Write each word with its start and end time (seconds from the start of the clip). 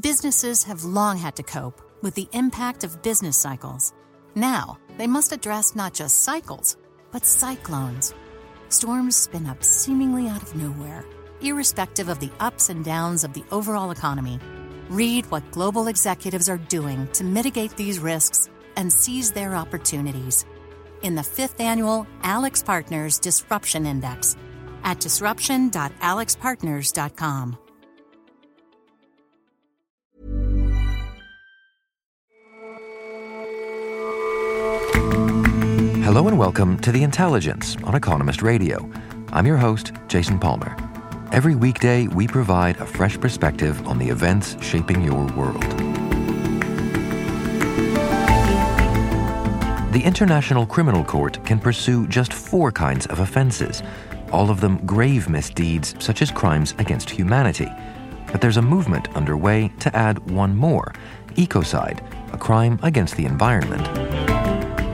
Businesses 0.00 0.64
have 0.64 0.84
long 0.84 1.18
had 1.18 1.36
to 1.36 1.42
cope 1.42 1.82
with 2.00 2.14
the 2.14 2.26
impact 2.32 2.82
of 2.82 3.02
business 3.02 3.36
cycles. 3.36 3.92
Now, 4.34 4.78
they 4.96 5.06
must 5.06 5.32
address 5.32 5.76
not 5.76 5.92
just 5.92 6.24
cycles, 6.24 6.78
but 7.10 7.26
cyclones. 7.26 8.14
Storms 8.70 9.16
spin 9.16 9.46
up 9.46 9.62
seemingly 9.62 10.28
out 10.28 10.42
of 10.42 10.56
nowhere, 10.56 11.04
irrespective 11.42 12.08
of 12.08 12.20
the 12.20 12.30
ups 12.40 12.70
and 12.70 12.82
downs 12.82 13.22
of 13.22 13.34
the 13.34 13.44
overall 13.50 13.90
economy. 13.90 14.40
Read 14.88 15.30
what 15.30 15.50
global 15.50 15.88
executives 15.88 16.48
are 16.48 16.56
doing 16.56 17.06
to 17.08 17.22
mitigate 17.22 17.76
these 17.76 17.98
risks 17.98 18.48
and 18.76 18.90
seize 18.90 19.30
their 19.30 19.54
opportunities 19.54 20.46
in 21.02 21.14
the 21.14 21.22
fifth 21.22 21.60
annual 21.60 22.06
AlixPartners 22.22 23.20
Disruption 23.20 23.84
Index 23.84 24.36
at 24.84 25.00
disruption.alixpartners.com. 25.00 27.58
Hello 36.12 36.28
and 36.28 36.38
welcome 36.38 36.78
to 36.80 36.92
The 36.92 37.02
Intelligence 37.02 37.74
on 37.84 37.94
Economist 37.94 38.42
Radio. 38.42 38.86
I'm 39.32 39.46
your 39.46 39.56
host, 39.56 39.92
Jason 40.08 40.38
Palmer. 40.38 40.76
Every 41.32 41.54
weekday, 41.54 42.06
we 42.06 42.28
provide 42.28 42.76
a 42.76 42.84
fresh 42.84 43.18
perspective 43.18 43.86
on 43.86 43.96
the 43.96 44.10
events 44.10 44.62
shaping 44.62 45.02
your 45.02 45.24
world. 45.32 45.62
The 49.94 50.02
International 50.04 50.66
Criminal 50.66 51.02
Court 51.02 51.42
can 51.46 51.58
pursue 51.58 52.06
just 52.08 52.34
four 52.34 52.70
kinds 52.70 53.06
of 53.06 53.20
offenses, 53.20 53.82
all 54.30 54.50
of 54.50 54.60
them 54.60 54.84
grave 54.84 55.30
misdeeds 55.30 55.94
such 55.98 56.20
as 56.20 56.30
crimes 56.30 56.74
against 56.76 57.08
humanity. 57.08 57.70
But 58.30 58.42
there's 58.42 58.58
a 58.58 58.62
movement 58.62 59.08
underway 59.16 59.72
to 59.80 59.96
add 59.96 60.30
one 60.30 60.54
more 60.54 60.92
ecocide, 61.36 62.00
a 62.34 62.36
crime 62.36 62.78
against 62.82 63.16
the 63.16 63.24
environment. 63.24 64.11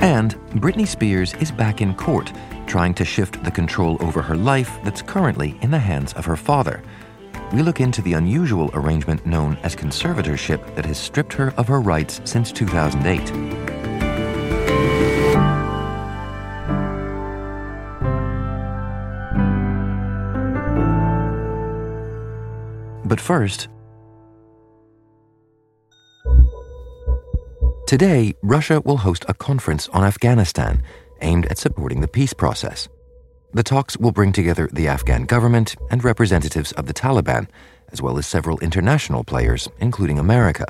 And 0.00 0.36
Britney 0.60 0.86
Spears 0.86 1.34
is 1.34 1.50
back 1.50 1.80
in 1.80 1.92
court, 1.94 2.32
trying 2.66 2.94
to 2.94 3.04
shift 3.04 3.42
the 3.42 3.50
control 3.50 3.96
over 4.00 4.22
her 4.22 4.36
life 4.36 4.78
that's 4.84 5.02
currently 5.02 5.58
in 5.60 5.72
the 5.72 5.78
hands 5.78 6.12
of 6.12 6.24
her 6.24 6.36
father. 6.36 6.82
We 7.52 7.62
look 7.62 7.80
into 7.80 8.00
the 8.02 8.12
unusual 8.12 8.70
arrangement 8.74 9.26
known 9.26 9.56
as 9.64 9.74
conservatorship 9.74 10.76
that 10.76 10.86
has 10.86 10.98
stripped 10.98 11.32
her 11.32 11.52
of 11.56 11.66
her 11.66 11.80
rights 11.80 12.20
since 12.24 12.52
2008. 12.52 13.58
But 23.04 23.20
first, 23.20 23.68
Today, 27.88 28.34
Russia 28.42 28.82
will 28.82 28.98
host 28.98 29.24
a 29.28 29.32
conference 29.32 29.88
on 29.94 30.04
Afghanistan 30.04 30.82
aimed 31.22 31.46
at 31.46 31.56
supporting 31.56 32.02
the 32.02 32.06
peace 32.06 32.34
process. 32.34 32.86
The 33.54 33.62
talks 33.62 33.96
will 33.96 34.12
bring 34.12 34.30
together 34.30 34.68
the 34.70 34.88
Afghan 34.88 35.24
government 35.24 35.74
and 35.90 36.04
representatives 36.04 36.72
of 36.72 36.84
the 36.84 36.92
Taliban, 36.92 37.48
as 37.90 38.02
well 38.02 38.18
as 38.18 38.26
several 38.26 38.58
international 38.58 39.24
players, 39.24 39.68
including 39.80 40.18
America. 40.18 40.66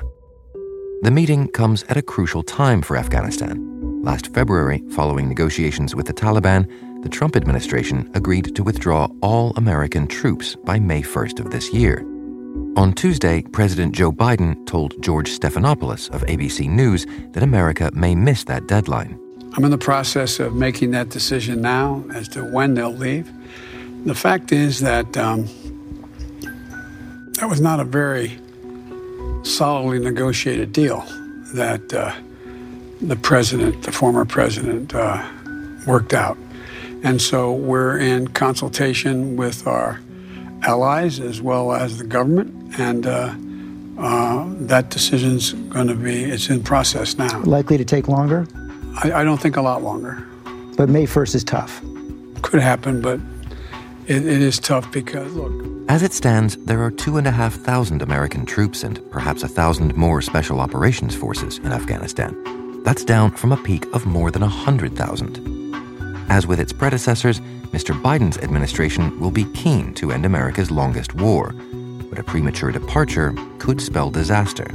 The 1.02 1.10
meeting 1.10 1.48
comes 1.48 1.82
at 1.88 1.96
a 1.96 2.02
crucial 2.02 2.44
time 2.44 2.82
for 2.82 2.96
Afghanistan. 2.96 4.00
Last 4.04 4.32
February, 4.32 4.84
following 4.92 5.28
negotiations 5.28 5.96
with 5.96 6.06
the 6.06 6.14
Taliban, 6.14 6.70
the 7.02 7.08
Trump 7.08 7.34
administration 7.34 8.08
agreed 8.14 8.54
to 8.54 8.62
withdraw 8.62 9.08
all 9.22 9.52
American 9.56 10.06
troops 10.06 10.54
by 10.64 10.78
May 10.78 11.02
1st 11.02 11.40
of 11.40 11.50
this 11.50 11.74
year. 11.74 12.04
On 12.78 12.92
Tuesday, 12.92 13.42
President 13.42 13.92
Joe 13.92 14.12
Biden 14.12 14.64
told 14.64 15.02
George 15.02 15.36
Stephanopoulos 15.36 16.14
of 16.14 16.22
ABC 16.26 16.68
News 16.68 17.06
that 17.32 17.42
America 17.42 17.90
may 17.92 18.14
miss 18.14 18.44
that 18.44 18.68
deadline. 18.68 19.18
I'm 19.54 19.64
in 19.64 19.72
the 19.72 19.76
process 19.76 20.38
of 20.38 20.54
making 20.54 20.92
that 20.92 21.08
decision 21.08 21.60
now 21.60 22.04
as 22.14 22.28
to 22.28 22.44
when 22.44 22.74
they'll 22.74 22.92
leave. 22.92 23.28
The 24.04 24.14
fact 24.14 24.52
is 24.52 24.78
that 24.78 25.16
um, 25.16 25.48
that 27.40 27.48
was 27.48 27.60
not 27.60 27.80
a 27.80 27.84
very 27.84 28.38
solidly 29.42 29.98
negotiated 29.98 30.72
deal 30.72 31.00
that 31.54 31.92
uh, 31.92 32.14
the 33.00 33.16
president, 33.16 33.82
the 33.82 33.90
former 33.90 34.24
president, 34.24 34.94
uh, 34.94 35.28
worked 35.84 36.14
out. 36.14 36.38
And 37.02 37.20
so 37.20 37.52
we're 37.52 37.98
in 37.98 38.28
consultation 38.28 39.34
with 39.36 39.66
our 39.66 40.00
allies 40.62 41.18
as 41.18 41.42
well 41.42 41.72
as 41.72 41.98
the 41.98 42.04
government 42.04 42.57
and 42.76 43.06
uh, 43.06 43.34
uh, 43.98 44.46
that 44.60 44.90
decision's 44.90 45.52
going 45.52 45.88
to 45.88 45.94
be 45.94 46.24
it's 46.24 46.48
in 46.48 46.62
process 46.62 47.18
now. 47.18 47.40
Likely 47.42 47.78
to 47.78 47.84
take 47.84 48.08
longer? 48.08 48.46
I, 49.02 49.12
I, 49.12 49.24
don't 49.24 49.40
think 49.40 49.56
a 49.56 49.62
lot 49.62 49.82
longer. 49.82 50.24
But 50.76 50.88
May 50.88 51.06
1st 51.06 51.34
is 51.34 51.44
tough. 51.44 51.80
Could 52.42 52.60
happen, 52.60 53.00
but 53.00 53.20
it, 54.06 54.24
it 54.24 54.42
is 54.42 54.58
tough 54.58 54.90
because 54.92 55.34
look. 55.34 55.52
As 55.88 56.02
it 56.02 56.12
stands, 56.12 56.56
there 56.56 56.82
are 56.82 56.90
two 56.90 57.16
and 57.16 57.26
a 57.26 57.30
half 57.30 57.54
thousand 57.54 58.02
American 58.02 58.46
troops 58.46 58.84
and 58.84 59.00
perhaps 59.10 59.42
a 59.42 59.48
thousand 59.48 59.96
more 59.96 60.22
special 60.22 60.60
operations 60.60 61.14
forces 61.14 61.58
in 61.58 61.72
Afghanistan. 61.72 62.36
That's 62.84 63.04
down 63.04 63.32
from 63.32 63.52
a 63.52 63.56
peak 63.56 63.86
of 63.92 64.06
more 64.06 64.30
than 64.30 64.42
a 64.42 64.48
hundred 64.48 64.96
thousand. 64.96 65.40
As 66.28 66.46
with 66.46 66.60
its 66.60 66.72
predecessors, 66.72 67.40
Mr. 67.72 68.00
Biden's 68.00 68.38
administration 68.38 69.18
will 69.18 69.30
be 69.30 69.44
keen 69.52 69.94
to 69.94 70.12
end 70.12 70.24
America's 70.24 70.70
longest 70.70 71.14
war 71.14 71.54
but 72.08 72.18
a 72.18 72.22
premature 72.22 72.72
departure 72.72 73.34
could 73.58 73.80
spell 73.80 74.10
disaster. 74.10 74.66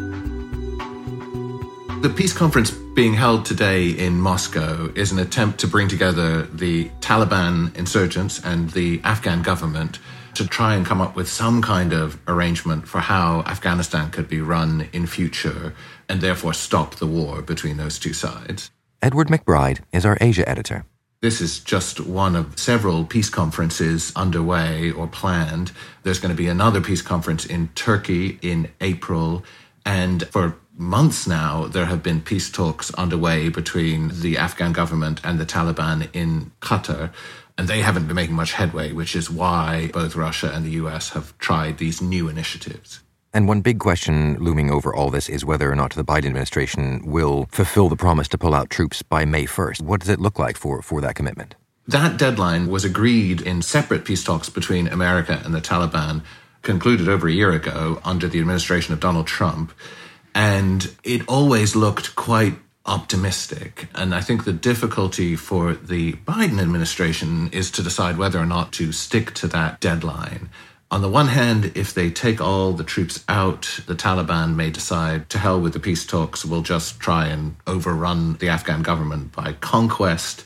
The 2.02 2.14
peace 2.16 2.34
conference 2.34 2.72
being 2.72 3.14
held 3.14 3.46
today 3.46 3.90
in 3.90 4.20
Moscow 4.20 4.92
is 4.94 5.12
an 5.12 5.20
attempt 5.20 5.60
to 5.62 5.68
bring 5.68 5.88
together 5.88 6.44
the 6.44 6.90
Taliban 7.00 7.76
insurgents 7.76 8.44
and 8.44 8.70
the 8.72 9.00
Afghan 9.04 9.42
government 9.42 10.00
to 10.36 10.48
try 10.48 10.76
and 10.76 10.86
come 10.86 11.00
up 11.00 11.16
with 11.16 11.30
some 11.30 11.62
kind 11.62 11.94
of 11.94 12.20
arrangement 12.28 12.88
for 12.88 13.00
how 13.00 13.42
Afghanistan 13.42 14.12
could 14.12 14.28
be 14.28 14.42
run 14.42 14.90
in 14.92 15.06
future 15.08 15.74
and 16.10 16.22
therefore 16.22 16.54
stop 16.54 16.96
the 16.96 17.08
war 17.08 17.42
between 17.42 17.78
those 17.78 17.98
two 18.00 18.14
sides. 18.14 18.70
Edward 19.02 19.28
McBride 19.28 19.80
is 19.92 20.06
our 20.06 20.18
Asia 20.20 20.48
editor. 20.48 20.86
This 21.24 21.40
is 21.40 21.62
just 21.62 22.02
one 22.02 22.36
of 22.36 22.60
several 22.60 23.06
peace 23.06 23.30
conferences 23.30 24.12
underway 24.14 24.92
or 24.92 25.08
planned. 25.08 25.72
There's 26.04 26.20
going 26.20 26.36
to 26.36 26.38
be 26.38 26.50
another 26.50 26.82
peace 26.82 27.02
conference 27.02 27.46
in 27.46 27.70
Turkey 27.76 28.38
in 28.42 28.68
April. 28.82 29.42
And 29.86 30.28
for 30.28 30.58
months 30.76 31.26
now, 31.26 31.68
there 31.68 31.86
have 31.86 32.04
been 32.04 32.20
peace 32.20 32.52
talks 32.52 32.94
underway 32.96 33.48
between 33.48 34.20
the 34.20 34.38
Afghan 34.38 34.74
government 34.74 35.22
and 35.24 35.40
the 35.40 35.46
Taliban 35.46 36.10
in 36.12 36.52
Qatar. 36.60 37.14
And 37.58 37.70
they 37.70 37.80
haven't 37.80 38.08
been 38.08 38.18
making 38.18 38.36
much 38.36 38.52
headway, 38.52 38.92
which 38.92 39.16
is 39.16 39.30
why 39.30 39.92
both 39.94 40.18
Russia 40.18 40.52
and 40.54 40.66
the 40.66 40.72
US 40.72 41.12
have 41.12 41.38
tried 41.38 41.78
these 41.78 42.02
new 42.02 42.28
initiatives. 42.28 43.00
And 43.34 43.48
one 43.48 43.62
big 43.62 43.80
question 43.80 44.38
looming 44.40 44.70
over 44.70 44.94
all 44.94 45.10
this 45.10 45.28
is 45.28 45.44
whether 45.44 45.72
or 45.72 45.76
not 45.76 45.94
the 45.94 46.04
Biden 46.04 46.28
administration 46.28 47.02
will 47.04 47.48
fulfill 47.50 47.90
the 47.90 47.96
promise 47.96 48.28
to 48.30 48.38
pull 48.38 48.54
out 48.54 48.70
troops 48.70 49.02
by 49.02 49.26
May 49.26 49.46
1st. 49.46 49.82
What 49.82 50.02
does 50.02 50.10
it 50.10 50.20
look 50.20 50.38
like 50.38 50.56
for, 50.56 50.84
for 50.84 51.02
that 51.02 51.16
commitment? 51.16 51.56
That 51.88 52.18
deadline 52.18 52.68
was 52.68 52.86
agreed 52.86 53.42
in 53.42 53.64
separate 53.64 54.06
peace 54.06 54.24
talks 54.24 54.50
between 54.50 54.88
America 54.88 55.42
and 55.44 55.54
the 55.54 55.62
Taliban, 55.62 56.22
concluded 56.62 57.10
over 57.10 57.28
a 57.28 57.32
year 57.32 57.52
ago 57.52 58.00
under 58.06 58.28
the 58.28 58.40
administration 58.40 58.94
of 58.94 59.00
Donald 59.00 59.28
Trump. 59.28 59.74
And 60.36 60.96
it 61.04 61.28
always 61.28 61.76
looked 61.76 62.16
quite 62.16 62.54
optimistic. 62.86 63.88
And 63.96 64.14
I 64.14 64.22
think 64.22 64.44
the 64.44 64.54
difficulty 64.54 65.36
for 65.36 65.74
the 65.74 66.14
Biden 66.14 66.62
administration 66.62 67.50
is 67.52 67.72
to 67.72 67.84
decide 67.84 68.18
whether 68.18 68.40
or 68.40 68.46
not 68.46 68.72
to 68.74 68.92
stick 68.92 69.34
to 69.36 69.48
that 69.48 69.80
deadline. 69.80 70.50
On 70.94 71.02
the 71.02 71.10
one 71.10 71.30
hand, 71.30 71.72
if 71.74 71.92
they 71.96 72.12
take 72.12 72.40
all 72.40 72.72
the 72.74 72.84
troops 72.84 73.26
out, 73.28 73.80
the 73.88 73.96
Taliban 73.96 74.54
may 74.54 74.70
decide 74.70 75.28
to 75.32 75.40
hell 75.40 75.60
with 75.60 75.74
the 75.74 75.80
peace 75.80 76.06
talks, 76.06 76.46
we'll 76.46 76.62
just 76.62 77.00
try 77.00 77.26
and 77.26 77.56
overrun 77.66 78.36
the 78.36 78.50
Afghan 78.50 78.84
government 78.84 79.32
by 79.32 79.54
conquest. 79.54 80.46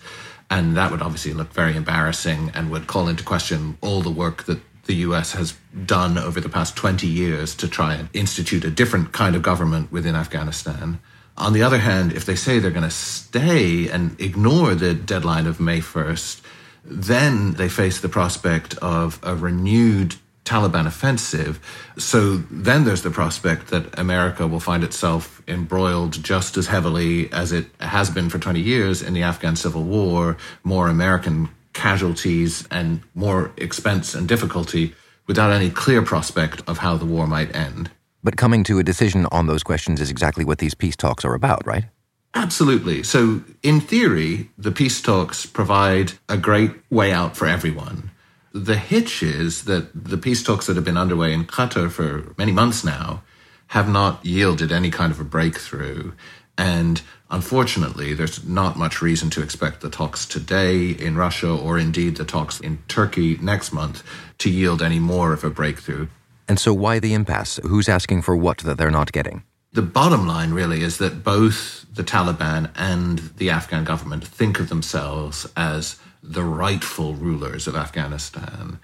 And 0.50 0.78
that 0.78 0.90
would 0.90 1.02
obviously 1.02 1.34
look 1.34 1.52
very 1.52 1.76
embarrassing 1.76 2.52
and 2.54 2.72
would 2.72 2.88
call 2.88 3.10
into 3.10 3.26
question 3.26 3.78
all 3.82 4.02
the 4.02 4.10
work 4.10 4.44
that 4.44 4.62
the 4.86 4.96
US 5.08 5.34
has 5.34 5.54
done 5.86 6.18
over 6.18 6.40
the 6.40 6.48
past 6.48 6.78
20 6.78 7.06
years 7.06 7.54
to 7.56 7.68
try 7.68 7.96
and 7.96 8.08
institute 8.14 8.64
a 8.64 8.72
different 8.72 9.12
kind 9.12 9.36
of 9.36 9.42
government 9.42 9.92
within 9.92 10.16
Afghanistan. 10.16 11.02
On 11.36 11.52
the 11.52 11.62
other 11.62 11.80
hand, 11.80 12.14
if 12.14 12.26
they 12.26 12.36
say 12.36 12.60
they're 12.60 12.72
going 12.72 12.84
to 12.84 12.90
stay 12.90 13.90
and 13.90 14.16
ignore 14.18 14.76
the 14.76 14.94
deadline 14.94 15.46
of 15.46 15.60
May 15.60 15.82
1st, 15.82 16.40
then 16.86 17.56
they 17.56 17.68
face 17.68 18.00
the 18.00 18.08
prospect 18.08 18.78
of 18.78 19.20
a 19.24 19.36
renewed 19.36 20.16
Taliban 20.48 20.88
offensive. 20.88 21.60
So 21.98 22.38
then 22.50 22.86
there's 22.86 23.02
the 23.02 23.12
prospect 23.12 23.68
that 23.68 24.00
America 24.00 24.48
will 24.48 24.60
find 24.60 24.84
itself 24.84 25.42
embroiled 25.48 26.24
just 26.24 26.58
as 26.58 26.68
heavily 26.68 27.32
as 27.32 27.52
it 27.52 27.66
has 27.82 28.10
been 28.10 28.30
for 28.30 28.40
20 28.40 28.60
years 28.60 29.02
in 29.02 29.14
the 29.14 29.24
Afghan 29.24 29.56
civil 29.56 29.84
war, 29.84 30.38
more 30.64 30.88
American 30.88 31.50
casualties 31.74 32.68
and 32.72 33.02
more 33.14 33.52
expense 33.58 34.16
and 34.16 34.28
difficulty 34.28 34.96
without 35.28 35.52
any 35.52 35.70
clear 35.70 36.02
prospect 36.02 36.62
of 36.68 36.80
how 36.80 36.98
the 36.98 37.06
war 37.06 37.28
might 37.28 37.54
end. 37.56 37.92
But 38.24 38.38
coming 38.38 38.64
to 38.66 38.80
a 38.80 38.84
decision 38.84 39.28
on 39.32 39.48
those 39.48 39.64
questions 39.64 40.02
is 40.02 40.10
exactly 40.10 40.44
what 40.44 40.58
these 40.58 40.74
peace 40.74 40.96
talks 40.96 41.24
are 41.24 41.34
about, 41.34 41.66
right? 41.68 41.86
Absolutely. 42.34 43.04
So, 43.04 43.42
in 43.64 43.80
theory, 43.80 44.50
the 44.58 44.72
peace 44.72 45.02
talks 45.02 45.46
provide 45.46 46.14
a 46.30 46.38
great 46.38 46.72
way 46.90 47.12
out 47.12 47.36
for 47.36 47.48
everyone. 47.48 48.12
The 48.58 48.78
hitch 48.78 49.22
is 49.22 49.66
that 49.66 49.90
the 49.94 50.18
peace 50.18 50.42
talks 50.42 50.66
that 50.66 50.76
have 50.76 50.86
been 50.86 50.98
underway 50.98 51.32
in 51.32 51.46
Qatar 51.46 51.92
for 51.92 52.34
many 52.38 52.52
months 52.52 52.84
now 52.84 53.22
have 53.68 53.88
not 53.88 54.26
yielded 54.26 54.72
any 54.72 54.90
kind 54.90 55.12
of 55.12 55.20
a 55.20 55.24
breakthrough. 55.24 56.14
And 56.58 57.02
unfortunately, 57.30 58.16
there's 58.16 58.44
not 58.48 58.76
much 58.76 59.00
reason 59.02 59.30
to 59.32 59.44
expect 59.44 59.82
the 59.82 59.92
talks 59.92 60.26
today 60.26 60.90
in 60.90 61.16
Russia 61.16 61.52
or 61.52 61.78
indeed 61.78 62.16
the 62.16 62.26
talks 62.26 62.60
in 62.60 62.80
Turkey 62.88 63.38
next 63.38 63.72
month 63.72 64.04
to 64.40 64.50
yield 64.50 64.82
any 64.82 65.00
more 65.00 65.34
of 65.34 65.44
a 65.44 65.52
breakthrough. 65.52 66.08
And 66.48 66.60
so, 66.60 66.74
why 66.74 66.98
the 67.00 67.14
impasse? 67.14 67.60
Who's 67.64 67.88
asking 67.88 68.24
for 68.24 68.36
what 68.36 68.60
that 68.60 68.78
they're 68.78 68.90
not 68.90 69.12
getting? 69.12 69.44
The 69.74 69.82
bottom 69.84 70.26
line 70.26 70.52
really 70.52 70.82
is 70.82 70.98
that 70.98 71.24
both 71.24 71.86
the 71.94 72.04
Taliban 72.04 72.72
and 72.76 73.20
the 73.38 73.52
Afghan 73.52 73.84
government 73.84 74.26
think 74.26 74.60
of 74.60 74.70
themselves 74.70 75.46
as 75.56 76.00
the 76.24 76.44
rightful 76.44 77.14
rulers 77.14 77.68
of 77.68 77.76
Afghanistan. 77.76 78.80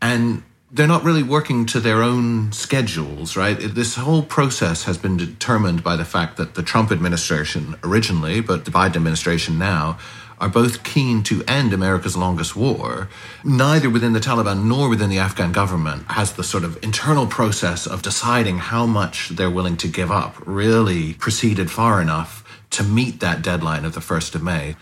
And 0.00 0.42
they're 0.70 0.86
not 0.88 1.04
really 1.04 1.22
working 1.22 1.66
to 1.66 1.78
their 1.78 2.02
own 2.02 2.50
schedules, 2.52 3.36
right? 3.36 3.54
This 3.54 3.94
whole 3.94 4.22
process 4.22 4.84
has 4.84 4.98
been 4.98 5.16
determined 5.16 5.84
by 5.84 5.94
the 5.94 6.04
fact 6.04 6.36
that 6.36 6.54
the 6.54 6.62
Trump 6.62 6.90
administration 6.90 7.76
originally, 7.84 8.40
but 8.40 8.64
the 8.64 8.72
Biden 8.72 8.96
administration 8.96 9.58
now, 9.58 9.98
are 10.40 10.48
both 10.48 10.82
keen 10.82 11.22
to 11.22 11.44
end 11.46 11.72
America's 11.72 12.16
longest 12.16 12.56
war. 12.56 13.08
Neither 13.44 13.88
within 13.88 14.14
the 14.14 14.20
Taliban 14.20 14.64
nor 14.64 14.88
within 14.88 15.10
the 15.10 15.18
Afghan 15.18 15.52
government 15.52 16.06
has 16.08 16.32
the 16.32 16.42
sort 16.42 16.64
of 16.64 16.82
internal 16.82 17.26
process 17.26 17.86
of 17.86 18.02
deciding 18.02 18.58
how 18.58 18.84
much 18.84 19.28
they're 19.30 19.48
willing 19.48 19.76
to 19.76 19.88
give 19.88 20.10
up 20.10 20.34
really 20.44 21.14
proceeded 21.14 21.70
far 21.70 22.02
enough 22.02 22.44
to 22.70 22.82
meet 22.82 23.20
that 23.20 23.42
deadline 23.42 23.84
of 23.84 23.94
the 23.94 24.00
1st 24.00 24.34
of 24.34 24.42
May. 24.42 24.74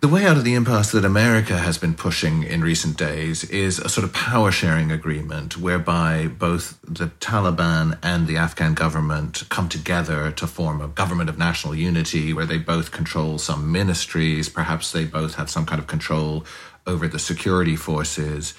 The 0.00 0.08
way 0.08 0.26
out 0.26 0.36
of 0.36 0.44
the 0.44 0.54
impasse 0.54 0.92
that 0.92 1.06
America 1.06 1.56
has 1.56 1.78
been 1.78 1.94
pushing 1.94 2.42
in 2.42 2.60
recent 2.60 2.98
days 2.98 3.44
is 3.44 3.78
a 3.78 3.88
sort 3.88 4.04
of 4.04 4.12
power 4.12 4.52
sharing 4.52 4.92
agreement 4.92 5.56
whereby 5.56 6.28
both 6.28 6.78
the 6.82 7.06
Taliban 7.18 7.98
and 8.02 8.26
the 8.26 8.36
Afghan 8.36 8.74
government 8.74 9.44
come 9.48 9.70
together 9.70 10.30
to 10.32 10.46
form 10.46 10.82
a 10.82 10.88
government 10.88 11.30
of 11.30 11.38
national 11.38 11.74
unity 11.74 12.34
where 12.34 12.44
they 12.44 12.58
both 12.58 12.90
control 12.90 13.38
some 13.38 13.72
ministries, 13.72 14.50
perhaps 14.50 14.92
they 14.92 15.06
both 15.06 15.36
have 15.36 15.48
some 15.48 15.64
kind 15.64 15.80
of 15.80 15.86
control 15.86 16.44
over 16.86 17.08
the 17.08 17.18
security 17.18 17.74
forces. 17.74 18.52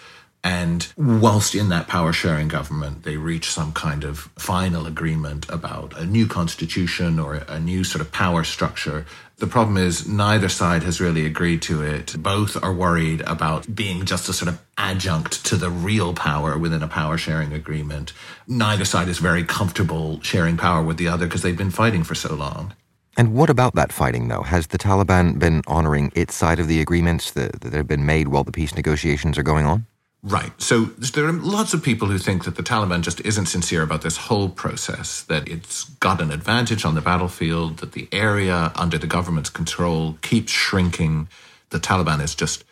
And 0.43 0.87
whilst 0.95 1.55
in 1.55 1.69
that 1.69 1.87
power 1.87 2.13
sharing 2.13 2.47
government, 2.47 3.03
they 3.03 3.17
reach 3.17 3.51
some 3.51 3.73
kind 3.73 4.03
of 4.03 4.29
final 4.37 4.85
agreement 4.85 5.49
about 5.49 5.97
a 5.97 6.05
new 6.05 6.27
constitution 6.27 7.19
or 7.19 7.35
a 7.35 7.59
new 7.59 7.83
sort 7.83 8.01
of 8.01 8.11
power 8.11 8.43
structure. 8.43 9.05
The 9.37 9.47
problem 9.47 9.77
is 9.77 10.07
neither 10.07 10.49
side 10.49 10.83
has 10.83 11.01
really 11.01 11.25
agreed 11.25 11.61
to 11.63 11.81
it. 11.81 12.15
Both 12.17 12.61
are 12.63 12.73
worried 12.73 13.21
about 13.21 13.75
being 13.75 14.05
just 14.05 14.29
a 14.29 14.33
sort 14.33 14.49
of 14.49 14.61
adjunct 14.77 15.45
to 15.45 15.57
the 15.57 15.69
real 15.69 16.13
power 16.13 16.57
within 16.57 16.81
a 16.81 16.87
power 16.87 17.17
sharing 17.17 17.51
agreement. 17.53 18.13
Neither 18.47 18.85
side 18.85 19.09
is 19.09 19.17
very 19.17 19.43
comfortable 19.43 20.21
sharing 20.21 20.55
power 20.55 20.83
with 20.83 20.97
the 20.97 21.07
other 21.07 21.25
because 21.25 21.41
they've 21.41 21.57
been 21.57 21.71
fighting 21.71 22.03
for 22.03 22.15
so 22.15 22.33
long. 22.33 22.73
And 23.17 23.33
what 23.33 23.49
about 23.49 23.73
that 23.73 23.91
fighting, 23.91 24.27
though? 24.27 24.43
Has 24.43 24.67
the 24.67 24.77
Taliban 24.77 25.39
been 25.39 25.63
honoring 25.65 26.11
its 26.15 26.35
side 26.35 26.59
of 26.59 26.67
the 26.67 26.79
agreements 26.79 27.31
that, 27.31 27.61
that 27.61 27.73
have 27.73 27.87
been 27.87 28.05
made 28.05 28.27
while 28.27 28.43
the 28.43 28.51
peace 28.51 28.75
negotiations 28.75 29.37
are 29.37 29.43
going 29.43 29.65
on? 29.65 29.87
Right. 30.23 30.51
So 30.61 30.85
there 30.85 31.25
are 31.25 31.31
lots 31.31 31.73
of 31.73 31.83
people 31.83 32.07
who 32.07 32.17
think 32.17 32.43
that 32.45 32.55
the 32.55 32.63
Taliban 32.63 33.01
just 33.01 33.21
isn't 33.21 33.45
sincere 33.45 33.83
about 33.83 34.01
this 34.01 34.17
whole 34.17 34.49
process, 34.49 35.21
that 35.23 35.47
it's 35.47 35.85
got 35.85 36.19
an 36.21 36.31
advantage 36.31 36.85
on 36.85 36.95
the 36.95 37.01
battlefield, 37.01 37.77
that 37.77 37.93
the 37.93 38.09
area 38.11 38.71
under 38.75 38.97
the 38.97 39.07
government's 39.07 39.49
control 39.49 40.17
keeps 40.21 40.51
shrinking. 40.51 41.29
The 41.69 41.79
Taliban 41.79 42.21
is 42.21 42.35
just 42.35 42.63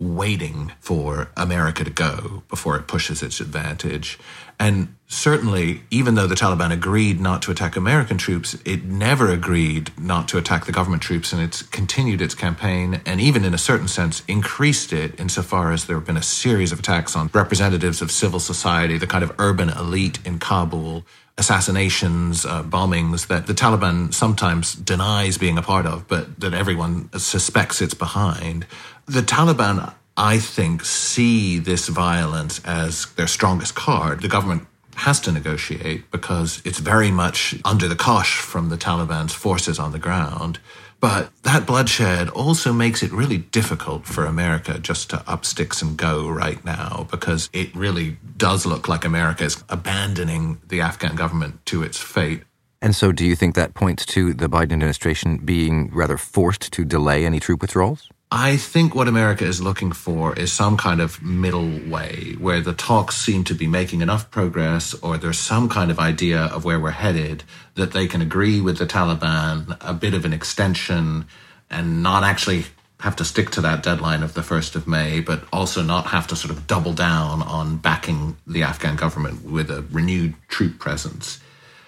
waiting 0.00 0.72
for 0.80 1.30
America 1.36 1.84
to 1.84 1.90
go 1.90 2.42
before 2.48 2.76
it 2.76 2.88
pushes 2.88 3.22
its 3.22 3.40
advantage. 3.40 4.18
And 4.58 4.94
certainly, 5.06 5.82
even 5.90 6.14
though 6.14 6.26
the 6.26 6.34
Taliban 6.34 6.72
agreed 6.72 7.20
not 7.20 7.42
to 7.42 7.50
attack 7.50 7.76
American 7.76 8.18
troops, 8.18 8.56
it 8.64 8.84
never 8.84 9.28
agreed 9.30 9.90
not 9.98 10.28
to 10.28 10.38
attack 10.38 10.66
the 10.66 10.72
government 10.72 11.02
troops, 11.02 11.32
and 11.32 11.42
it's 11.42 11.62
continued 11.62 12.20
its 12.20 12.34
campaign, 12.34 13.00
and 13.04 13.20
even 13.20 13.44
in 13.44 13.54
a 13.54 13.58
certain 13.58 13.88
sense, 13.88 14.22
increased 14.28 14.92
it 14.92 15.18
insofar 15.18 15.72
as 15.72 15.86
there 15.86 15.96
have 15.96 16.06
been 16.06 16.16
a 16.16 16.22
series 16.22 16.72
of 16.72 16.78
attacks 16.78 17.16
on 17.16 17.30
representatives 17.32 18.00
of 18.00 18.10
civil 18.10 18.40
society, 18.40 18.98
the 18.98 19.06
kind 19.06 19.24
of 19.24 19.32
urban 19.38 19.70
elite 19.70 20.18
in 20.24 20.38
Kabul, 20.38 21.04
assassinations, 21.36 22.46
uh, 22.46 22.62
bombings 22.62 23.26
that 23.26 23.46
the 23.46 23.54
Taliban 23.54 24.14
sometimes 24.14 24.74
denies 24.74 25.36
being 25.36 25.58
a 25.58 25.62
part 25.62 25.84
of, 25.84 26.06
but 26.06 26.38
that 26.40 26.54
everyone 26.54 27.10
suspects 27.18 27.82
it's 27.82 27.94
behind. 27.94 28.66
The 29.06 29.20
Taliban 29.20 29.92
I 30.16 30.38
think, 30.38 30.84
see 30.84 31.58
this 31.58 31.88
violence 31.88 32.60
as 32.64 33.06
their 33.14 33.26
strongest 33.26 33.74
card. 33.74 34.22
The 34.22 34.28
government 34.28 34.66
has 34.96 35.20
to 35.20 35.32
negotiate 35.32 36.10
because 36.10 36.62
it's 36.64 36.78
very 36.78 37.10
much 37.10 37.56
under 37.64 37.88
the 37.88 37.96
cosh 37.96 38.38
from 38.38 38.68
the 38.68 38.76
Taliban's 38.76 39.32
forces 39.32 39.78
on 39.78 39.92
the 39.92 39.98
ground. 39.98 40.60
But 41.00 41.30
that 41.42 41.66
bloodshed 41.66 42.30
also 42.30 42.72
makes 42.72 43.02
it 43.02 43.12
really 43.12 43.38
difficult 43.38 44.06
for 44.06 44.24
America 44.24 44.78
just 44.78 45.10
to 45.10 45.22
up 45.28 45.44
sticks 45.44 45.82
and 45.82 45.98
go 45.98 46.28
right 46.28 46.64
now 46.64 47.06
because 47.10 47.50
it 47.52 47.74
really 47.74 48.16
does 48.36 48.64
look 48.64 48.88
like 48.88 49.04
America 49.04 49.44
is 49.44 49.62
abandoning 49.68 50.60
the 50.66 50.80
Afghan 50.80 51.16
government 51.16 51.66
to 51.66 51.82
its 51.82 51.98
fate. 51.98 52.44
And 52.80 52.94
so, 52.94 53.12
do 53.12 53.26
you 53.26 53.34
think 53.36 53.54
that 53.54 53.74
points 53.74 54.06
to 54.06 54.32
the 54.32 54.48
Biden 54.48 54.72
administration 54.72 55.38
being 55.38 55.90
rather 55.92 56.16
forced 56.16 56.72
to 56.72 56.84
delay 56.84 57.26
any 57.26 57.40
troop 57.40 57.60
withdrawals? 57.60 58.08
I 58.36 58.56
think 58.56 58.96
what 58.96 59.06
America 59.06 59.44
is 59.44 59.62
looking 59.62 59.92
for 59.92 60.36
is 60.36 60.52
some 60.52 60.76
kind 60.76 61.00
of 61.00 61.22
middle 61.22 61.78
way 61.88 62.34
where 62.40 62.60
the 62.60 62.72
talks 62.72 63.14
seem 63.14 63.44
to 63.44 63.54
be 63.54 63.68
making 63.68 64.00
enough 64.00 64.28
progress 64.32 64.92
or 64.92 65.16
there's 65.16 65.38
some 65.38 65.68
kind 65.68 65.88
of 65.88 66.00
idea 66.00 66.40
of 66.40 66.64
where 66.64 66.80
we're 66.80 66.90
headed 66.90 67.44
that 67.76 67.92
they 67.92 68.08
can 68.08 68.20
agree 68.20 68.60
with 68.60 68.78
the 68.78 68.86
Taliban 68.86 69.76
a 69.80 69.94
bit 69.94 70.14
of 70.14 70.24
an 70.24 70.32
extension 70.32 71.26
and 71.70 72.02
not 72.02 72.24
actually 72.24 72.64
have 72.98 73.14
to 73.14 73.24
stick 73.24 73.50
to 73.50 73.60
that 73.60 73.84
deadline 73.84 74.24
of 74.24 74.34
the 74.34 74.40
1st 74.40 74.74
of 74.74 74.88
May, 74.88 75.20
but 75.20 75.44
also 75.52 75.80
not 75.80 76.06
have 76.06 76.26
to 76.26 76.34
sort 76.34 76.50
of 76.50 76.66
double 76.66 76.92
down 76.92 77.40
on 77.40 77.76
backing 77.76 78.36
the 78.48 78.64
Afghan 78.64 78.96
government 78.96 79.44
with 79.44 79.70
a 79.70 79.82
renewed 79.92 80.34
troop 80.48 80.80
presence. 80.80 81.38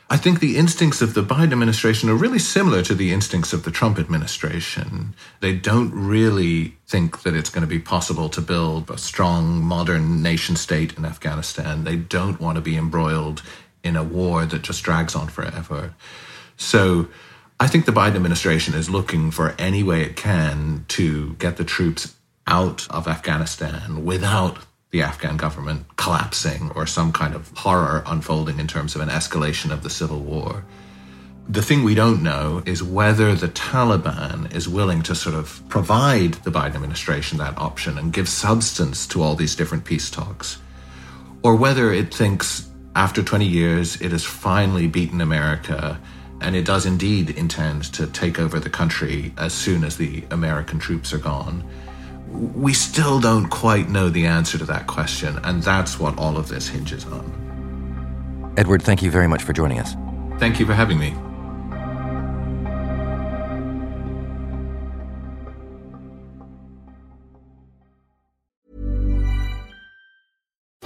I 0.08 0.16
think 0.16 0.38
the 0.38 0.56
instincts 0.56 1.02
of 1.02 1.14
the 1.14 1.22
Biden 1.22 1.52
administration 1.52 2.08
are 2.08 2.14
really 2.14 2.38
similar 2.38 2.80
to 2.82 2.94
the 2.94 3.12
instincts 3.12 3.52
of 3.52 3.64
the 3.64 3.72
Trump 3.72 3.98
administration. 3.98 5.14
They 5.40 5.52
don't 5.52 5.90
really 5.92 6.76
think 6.86 7.22
that 7.22 7.34
it's 7.34 7.50
going 7.50 7.62
to 7.62 7.68
be 7.68 7.80
possible 7.80 8.28
to 8.28 8.40
build 8.40 8.88
a 8.88 8.98
strong, 8.98 9.64
modern 9.64 10.22
nation 10.22 10.54
state 10.54 10.96
in 10.96 11.04
Afghanistan. 11.04 11.82
They 11.82 11.96
don't 11.96 12.40
want 12.40 12.54
to 12.54 12.62
be 12.62 12.76
embroiled 12.76 13.42
in 13.82 13.96
a 13.96 14.04
war 14.04 14.46
that 14.46 14.62
just 14.62 14.84
drags 14.84 15.16
on 15.16 15.26
forever. 15.26 15.94
So 16.56 17.08
I 17.58 17.66
think 17.66 17.84
the 17.84 17.92
Biden 17.92 18.14
administration 18.14 18.74
is 18.74 18.88
looking 18.88 19.32
for 19.32 19.56
any 19.58 19.82
way 19.82 20.02
it 20.02 20.14
can 20.14 20.84
to 20.88 21.34
get 21.34 21.56
the 21.56 21.64
troops 21.64 22.14
out 22.46 22.86
of 22.90 23.08
Afghanistan 23.08 24.04
without 24.04 24.58
the 24.90 25.02
Afghan 25.02 25.36
government 25.36 25.96
collapsing 25.96 26.70
or 26.74 26.86
some 26.86 27.12
kind 27.12 27.34
of 27.34 27.50
horror 27.56 28.02
unfolding 28.06 28.58
in 28.58 28.66
terms 28.66 28.94
of 28.94 29.00
an 29.00 29.08
escalation 29.08 29.70
of 29.70 29.82
the 29.82 29.90
civil 29.90 30.20
war. 30.20 30.64
The 31.48 31.62
thing 31.62 31.84
we 31.84 31.94
don't 31.94 32.22
know 32.22 32.62
is 32.66 32.82
whether 32.82 33.34
the 33.34 33.48
Taliban 33.48 34.52
is 34.54 34.68
willing 34.68 35.02
to 35.02 35.14
sort 35.14 35.34
of 35.34 35.62
provide 35.68 36.34
the 36.34 36.50
Biden 36.50 36.74
administration 36.74 37.38
that 37.38 37.56
option 37.56 37.98
and 37.98 38.12
give 38.12 38.28
substance 38.28 39.06
to 39.08 39.22
all 39.22 39.36
these 39.36 39.54
different 39.54 39.84
peace 39.84 40.10
talks, 40.10 40.58
or 41.42 41.54
whether 41.54 41.92
it 41.92 42.12
thinks 42.12 42.68
after 42.96 43.22
20 43.22 43.46
years 43.46 44.00
it 44.00 44.10
has 44.10 44.24
finally 44.24 44.88
beaten 44.88 45.20
America 45.20 46.00
and 46.40 46.56
it 46.56 46.64
does 46.64 46.86
indeed 46.86 47.30
intend 47.30 47.84
to 47.84 48.06
take 48.06 48.38
over 48.38 48.58
the 48.58 48.70
country 48.70 49.32
as 49.38 49.52
soon 49.52 49.84
as 49.84 49.96
the 49.96 50.24
American 50.30 50.78
troops 50.78 51.12
are 51.12 51.18
gone 51.18 51.62
we 52.28 52.72
still 52.72 53.20
don't 53.20 53.48
quite 53.48 53.88
know 53.88 54.08
the 54.08 54.26
answer 54.26 54.58
to 54.58 54.64
that 54.66 54.86
question, 54.86 55.38
and 55.44 55.62
that's 55.62 55.98
what 55.98 56.18
all 56.18 56.36
of 56.36 56.48
this 56.48 56.68
hinges 56.68 57.04
on. 57.06 58.54
Edward, 58.56 58.82
thank 58.82 59.02
you 59.02 59.10
very 59.10 59.26
much 59.26 59.42
for 59.42 59.52
joining 59.52 59.78
us. 59.78 59.94
Thank 60.38 60.58
you 60.60 60.66
for 60.66 60.74
having 60.74 60.98
me. 60.98 61.14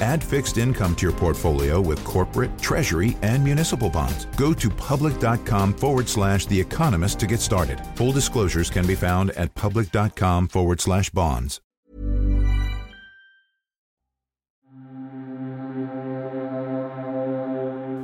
Add 0.00 0.24
fixed 0.24 0.56
income 0.58 0.94
to 0.96 1.06
your 1.06 1.16
portfolio 1.16 1.80
with 1.80 2.02
corporate, 2.04 2.58
treasury, 2.58 3.16
and 3.22 3.44
municipal 3.44 3.90
bonds. 3.90 4.24
Go 4.36 4.54
to 4.54 4.70
public.com 4.70 5.74
forward 5.74 6.08
slash 6.08 6.46
The 6.46 6.58
Economist 6.58 7.20
to 7.20 7.26
get 7.26 7.40
started. 7.40 7.80
Full 7.96 8.12
disclosures 8.12 8.70
can 8.70 8.86
be 8.86 8.94
found 8.94 9.30
at 9.32 9.54
public.com 9.54 10.48
forward 10.48 10.80
slash 10.80 11.10
bonds. 11.10 11.60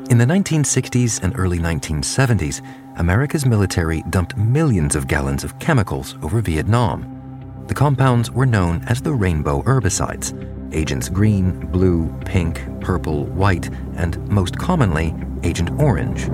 In 0.09 0.19
the 0.19 0.25
1960s 0.25 1.23
and 1.23 1.37
early 1.37 1.59
1970s, 1.59 2.65
America's 2.99 3.45
military 3.45 4.05
dumped 4.09 4.37
millions 4.37 4.95
of 4.95 5.09
gallons 5.09 5.45
of 5.45 5.59
chemicals 5.59 6.15
over 6.23 6.41
Vietnam. 6.41 7.65
The 7.67 7.75
compounds 7.75 8.31
were 8.31 8.47
known 8.47 8.85
as 8.87 9.03
the 9.03 9.13
rainbow 9.13 9.63
herbicides 9.63 10.56
Agents 10.73 11.09
Green, 11.09 11.59
Blue, 11.67 12.09
Pink, 12.25 12.63
Purple, 12.81 13.25
White, 13.27 13.71
and 13.97 14.17
most 14.29 14.59
commonly, 14.59 15.15
Agent 15.43 15.71
Orange. 15.81 16.27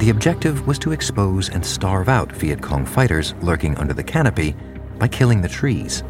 The 0.00 0.10
objective 0.10 0.66
was 0.66 0.78
to 0.78 0.92
expose 0.92 1.50
and 1.50 1.64
starve 1.64 2.08
out 2.08 2.32
Viet 2.32 2.62
Cong 2.62 2.86
fighters 2.86 3.34
lurking 3.42 3.76
under 3.76 3.92
the 3.92 4.02
canopy 4.02 4.56
by 4.98 5.08
killing 5.08 5.42
the 5.42 5.48
trees. 5.48 6.02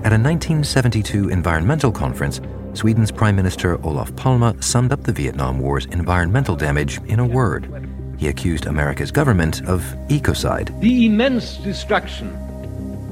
At 0.00 0.14
a 0.14 0.16
1972 0.16 1.28
environmental 1.28 1.92
conference, 1.92 2.40
Sweden's 2.72 3.10
Prime 3.10 3.36
Minister 3.36 3.78
Olof 3.84 4.14
Palme 4.16 4.62
summed 4.62 4.92
up 4.92 5.02
the 5.02 5.12
Vietnam 5.12 5.58
War's 5.58 5.86
environmental 5.86 6.56
damage 6.56 7.02
in 7.04 7.18
a 7.18 7.26
word. 7.26 7.86
He 8.16 8.28
accused 8.28 8.66
America's 8.66 9.10
government 9.10 9.62
of 9.66 9.82
ecocide. 10.08 10.78
The 10.80 11.06
immense 11.06 11.58
destruction 11.58 12.47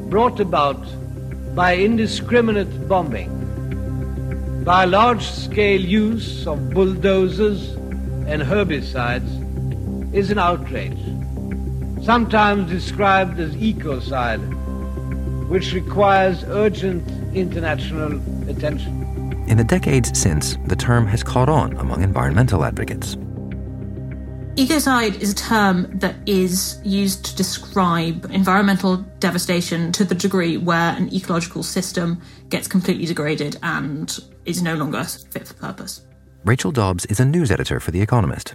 brought 0.08 0.40
about 0.40 0.80
by 1.54 1.76
indiscriminate 1.76 2.88
bombing, 2.88 3.32
by 4.64 4.84
large 4.84 5.26
scale 5.26 5.80
use 5.80 6.46
of 6.46 6.70
bulldozers 6.70 7.70
and 8.26 8.42
herbicides, 8.42 9.42
is 10.14 10.30
an 10.30 10.38
outrage, 10.38 10.98
sometimes 12.04 12.70
described 12.70 13.40
as 13.40 13.54
ecocide, 13.56 14.40
which 15.48 15.72
requires 15.72 16.44
urgent 16.44 17.04
international 17.34 18.20
attention. 18.48 19.02
In 19.48 19.56
the 19.56 19.64
decades 19.64 20.18
since, 20.18 20.56
the 20.66 20.76
term 20.76 21.06
has 21.06 21.22
caught 21.22 21.48
on 21.48 21.76
among 21.78 22.02
environmental 22.02 22.64
advocates. 22.64 23.16
Ecocide 24.56 25.20
is 25.20 25.32
a 25.32 25.34
term 25.34 25.86
that 25.98 26.16
is 26.24 26.80
used 26.82 27.26
to 27.26 27.36
describe 27.36 28.24
environmental 28.30 28.96
devastation 29.20 29.92
to 29.92 30.02
the 30.02 30.14
degree 30.14 30.56
where 30.56 30.96
an 30.96 31.12
ecological 31.12 31.62
system 31.62 32.22
gets 32.48 32.66
completely 32.66 33.04
degraded 33.04 33.58
and 33.62 34.18
is 34.46 34.62
no 34.62 34.74
longer 34.74 35.04
fit 35.04 35.46
for 35.46 35.52
purpose. 35.54 36.00
Rachel 36.42 36.72
Dobbs 36.72 37.04
is 37.04 37.20
a 37.20 37.24
news 37.26 37.50
editor 37.50 37.80
for 37.80 37.90
The 37.90 38.00
Economist. 38.00 38.54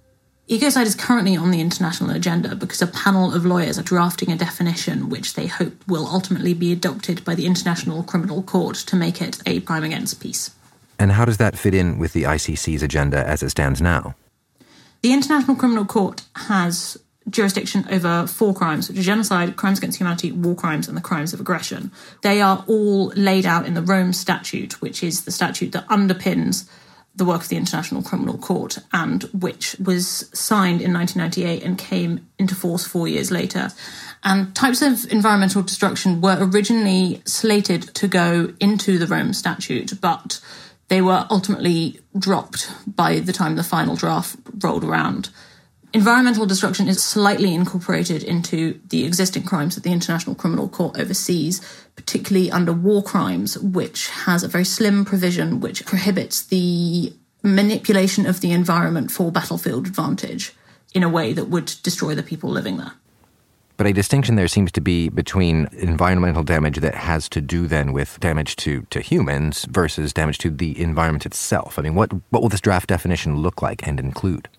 Ecocide 0.50 0.88
is 0.88 0.96
currently 0.96 1.38
on 1.38 1.51
the 1.51 1.62
international 1.62 2.10
agenda 2.10 2.55
because 2.55 2.81
a 2.81 2.88
panel 2.88 3.31
of 3.31 3.46
lawyers 3.46 3.77
are 3.77 3.84
drafting 3.84 4.31
a 4.31 4.36
definition 4.36 5.08
which 5.08 5.36
they 5.36 5.46
hope 5.46 5.88
will 5.88 6.08
ultimately 6.08 6.55
be 6.55 6.72
adopted 6.72 7.24
by 7.24 7.36
the 7.36 7.46
International 7.46 8.01
Criminal 8.01 8.41
Court 8.41 8.75
to 8.75 8.96
make 8.96 9.22
it 9.22 9.39
a 9.46 9.62
crime 9.62 9.84
against 9.84 10.20
peace. 10.20 10.50
And 10.98 11.12
how 11.12 11.25
does 11.25 11.38
that 11.38 11.60
fit 11.60 11.75
in 11.75 12.00
with 12.00 12.13
the 12.13 12.24
ICC's 12.24 12.81
agenda 12.81 13.24
as 13.27 13.43
it 13.43 13.51
stands 13.51 13.84
now? 13.84 14.15
The 15.01 15.13
International 15.13 15.55
Criminal 15.55 15.86
Court 15.86 16.22
has 16.36 16.98
jurisdiction 17.29 17.86
over 17.89 18.27
four 18.27 18.53
crimes, 18.53 18.88
which 18.88 19.00
are 19.00 19.03
genocide, 19.03 19.55
crimes 19.55 19.77
against 19.77 20.00
humanity, 20.00 20.31
war 20.31 20.55
crimes, 20.55 20.88
and 20.88 20.96
the 20.96 21.01
crimes 21.01 21.34
of 21.34 21.39
aggression. 21.39 21.91
They 22.22 22.41
are 22.41 22.63
all 22.67 23.08
laid 23.15 23.46
out 23.46 23.65
in 23.65 23.74
the 23.74 23.81
Rome 23.81 24.13
Statute, 24.13 24.81
which 24.81 25.03
is 25.03 25.24
the 25.24 25.31
statute 25.31 25.72
that 25.72 25.88
underpins 25.88 26.70
the 27.15 27.25
work 27.25 27.41
of 27.41 27.50
the 27.50 27.58
International 27.58 28.01
Criminal 28.01 28.38
Court 28.38 28.77
and 28.93 29.24
which 29.34 29.75
was 29.84 30.29
signed 30.34 30.81
in 30.81 30.93
1998 30.93 31.63
and 31.63 31.77
came 31.77 32.27
into 32.39 32.55
force 32.55 32.86
four 32.86 33.08
years 33.08 33.31
later. 33.31 33.70
And 34.24 34.55
types 34.55 34.81
of 34.81 35.12
environmental 35.12 35.62
destruction 35.62 36.22
were 36.22 36.38
originally 36.39 37.22
slated 37.25 37.93
to 37.96 38.08
go 38.08 38.53
into 38.60 38.98
the 38.98 39.08
Rome 39.08 39.34
Statute, 39.34 40.00
but 40.00 40.39
they 40.91 41.01
were 41.01 41.25
ultimately 41.29 42.01
dropped 42.19 42.69
by 42.86 43.19
the 43.19 43.31
time 43.31 43.55
the 43.55 43.63
final 43.63 43.95
draft 43.95 44.36
rolled 44.62 44.83
around. 44.83 45.29
Environmental 45.93 46.45
destruction 46.45 46.89
is 46.89 47.01
slightly 47.01 47.53
incorporated 47.53 48.21
into 48.24 48.77
the 48.89 49.05
existing 49.05 49.43
crimes 49.43 49.75
that 49.75 49.86
the 49.86 49.93
International 49.93 50.36
Criminal 50.36 50.67
Court 50.67 51.00
oversees, 51.00 51.62
particularly 51.95 52.51
under 52.51 52.74
war 52.74 53.01
crimes, 53.01 53.57
which 53.57 54.10
has 54.10 54.43
a 54.43 54.50
very 54.50 54.65
slim 54.65 55.05
provision 55.05 55.62
which 55.62 55.86
prohibits 55.86 56.41
the 56.41 57.13
manipulation 57.41 58.25
of 58.25 58.41
the 58.41 58.51
environment 58.51 59.12
for 59.12 59.31
battlefield 59.31 59.88
advantage 59.88 60.53
in 60.93 61.03
a 61.03 61.10
way 61.10 61.31
that 61.31 61.45
would 61.45 61.74
destroy 61.83 62.13
the 62.15 62.21
people 62.21 62.50
living 62.50 62.75
there. 62.75 62.91
But 63.78 63.88
a 63.88 63.94
distinction 63.94 64.36
there 64.36 64.48
seems 64.48 64.72
to 64.74 64.82
be 64.82 65.10
between 65.10 65.68
environmental 65.74 66.44
damage 66.44 66.78
that 66.78 66.96
has 66.96 67.28
to 67.30 67.42
do 67.42 67.68
then 67.68 67.94
with 67.94 68.20
damage 68.20 68.56
to, 68.58 68.86
to 68.90 69.01
humans 69.01 69.66
versus 69.70 70.13
damage 70.13 70.38
to 70.40 70.51
the 70.51 70.80
environment 70.80 71.25
itself. 71.25 71.80
I 71.80 71.82
mean, 71.82 71.96
what, 71.96 72.12
what 72.30 72.42
will 72.42 72.50
this 72.50 72.62
draft 72.62 72.90
definition 72.90 73.38
look 73.38 73.62
like 73.62 73.88
and 73.88 74.00
include? 74.00 74.50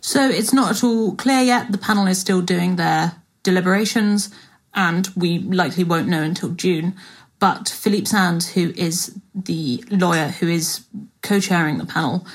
So 0.00 0.28
it's 0.28 0.52
not 0.52 0.70
at 0.70 0.84
all 0.84 1.14
clear 1.14 1.40
yet. 1.40 1.72
The 1.72 1.78
panel 1.78 2.06
is 2.06 2.20
still 2.20 2.40
doing 2.42 2.76
their 2.76 3.12
deliberations, 3.42 4.30
and 4.74 5.08
we 5.16 5.38
likely 5.40 5.84
won't 5.84 6.08
know 6.08 6.22
until 6.22 6.50
June. 6.50 6.94
But 7.38 7.68
Philippe 7.68 8.06
Sands, 8.06 8.48
who 8.52 8.72
is 8.76 9.18
the 9.34 9.84
lawyer 9.90 10.28
who 10.28 10.48
is 10.48 10.84
co 11.22 11.40
chairing 11.40 11.78
the 11.78 11.86
panel, 11.86 12.26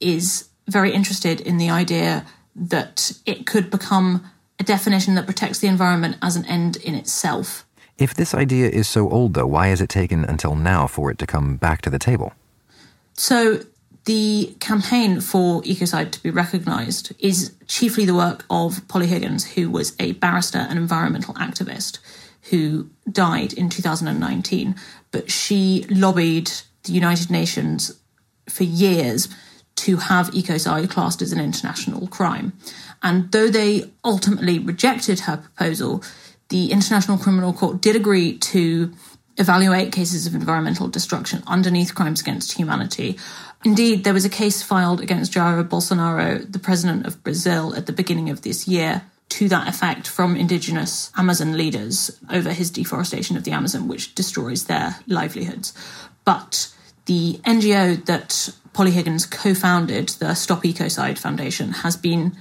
is 0.00 0.48
very 0.66 0.92
interested 0.92 1.40
in 1.40 1.58
the 1.58 1.70
idea 1.70 2.26
that 2.54 3.12
it 3.24 3.46
could 3.46 3.70
become 3.70 4.28
a 4.58 4.64
definition 4.64 5.14
that 5.14 5.26
protects 5.26 5.58
the 5.58 5.68
environment 5.68 6.16
as 6.22 6.36
an 6.36 6.44
end 6.46 6.76
in 6.76 6.94
itself. 6.94 7.64
If 7.96 8.14
this 8.14 8.34
idea 8.34 8.68
is 8.68 8.88
so 8.88 9.08
old, 9.10 9.34
though, 9.34 9.46
why 9.46 9.68
has 9.68 9.80
it 9.80 9.88
taken 9.88 10.24
until 10.24 10.54
now 10.54 10.86
for 10.86 11.10
it 11.10 11.18
to 11.18 11.26
come 11.26 11.56
back 11.56 11.82
to 11.82 11.90
the 11.90 11.98
table? 11.98 12.32
So, 13.14 13.62
the 14.04 14.56
campaign 14.60 15.20
for 15.20 15.60
ecocide 15.62 16.12
to 16.12 16.22
be 16.22 16.30
recognised 16.30 17.12
is 17.18 17.52
chiefly 17.66 18.06
the 18.06 18.14
work 18.14 18.44
of 18.48 18.86
Polly 18.88 19.06
Higgins, 19.06 19.44
who 19.52 19.70
was 19.70 19.94
a 19.98 20.12
barrister 20.12 20.58
and 20.58 20.78
environmental 20.78 21.34
activist 21.34 21.98
who 22.50 22.88
died 23.10 23.52
in 23.52 23.68
2019. 23.68 24.74
But 25.10 25.30
she 25.30 25.84
lobbied 25.90 26.50
the 26.84 26.92
United 26.92 27.30
Nations 27.30 28.00
for 28.48 28.64
years 28.64 29.28
to 29.76 29.96
have 29.98 30.30
ecocide 30.30 30.90
classed 30.90 31.22
as 31.22 31.32
an 31.32 31.40
international 31.40 32.06
crime. 32.08 32.52
And 33.02 33.30
though 33.32 33.48
they 33.48 33.90
ultimately 34.04 34.58
rejected 34.58 35.20
her 35.20 35.36
proposal, 35.36 36.02
the 36.48 36.72
International 36.72 37.18
Criminal 37.18 37.52
Court 37.52 37.80
did 37.80 37.96
agree 37.96 38.38
to 38.38 38.92
evaluate 39.36 39.92
cases 39.92 40.26
of 40.26 40.34
environmental 40.34 40.88
destruction 40.88 41.42
underneath 41.46 41.94
crimes 41.94 42.20
against 42.20 42.52
humanity. 42.52 43.16
Indeed, 43.64 44.04
there 44.04 44.14
was 44.14 44.24
a 44.24 44.30
case 44.30 44.62
filed 44.62 45.00
against 45.00 45.32
Jair 45.32 45.66
Bolsonaro, 45.68 46.50
the 46.50 46.58
president 46.58 47.06
of 47.06 47.22
Brazil, 47.22 47.74
at 47.74 47.86
the 47.86 47.92
beginning 47.92 48.30
of 48.30 48.42
this 48.42 48.66
year, 48.66 49.02
to 49.30 49.48
that 49.48 49.68
effect 49.68 50.08
from 50.08 50.36
indigenous 50.36 51.12
Amazon 51.16 51.56
leaders 51.56 52.18
over 52.30 52.52
his 52.52 52.70
deforestation 52.70 53.36
of 53.36 53.44
the 53.44 53.52
Amazon, 53.52 53.86
which 53.86 54.14
destroys 54.14 54.64
their 54.64 54.96
livelihoods. 55.06 55.72
But 56.24 56.72
the 57.06 57.34
NGO 57.44 58.04
that 58.06 58.50
Polly 58.72 58.90
Higgins 58.90 59.26
co 59.26 59.54
founded, 59.54 60.10
the 60.20 60.34
Stop 60.34 60.62
Ecocide 60.62 61.18
Foundation, 61.18 61.72
has 61.72 61.96
been 61.96 62.36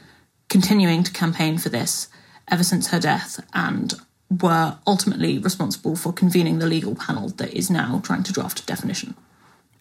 continuing 0.49 1.03
to 1.03 1.11
campaign 1.11 1.57
for 1.57 1.69
this 1.69 2.07
ever 2.49 2.63
since 2.63 2.87
her 2.87 2.99
death 2.99 3.43
and 3.53 3.93
were 4.41 4.77
ultimately 4.85 5.37
responsible 5.37 5.95
for 5.95 6.11
convening 6.11 6.59
the 6.59 6.67
legal 6.67 6.95
panel 6.95 7.29
that 7.29 7.53
is 7.53 7.69
now 7.69 8.01
trying 8.03 8.23
to 8.23 8.33
draft 8.33 8.59
a 8.59 8.65
definition. 8.65 9.15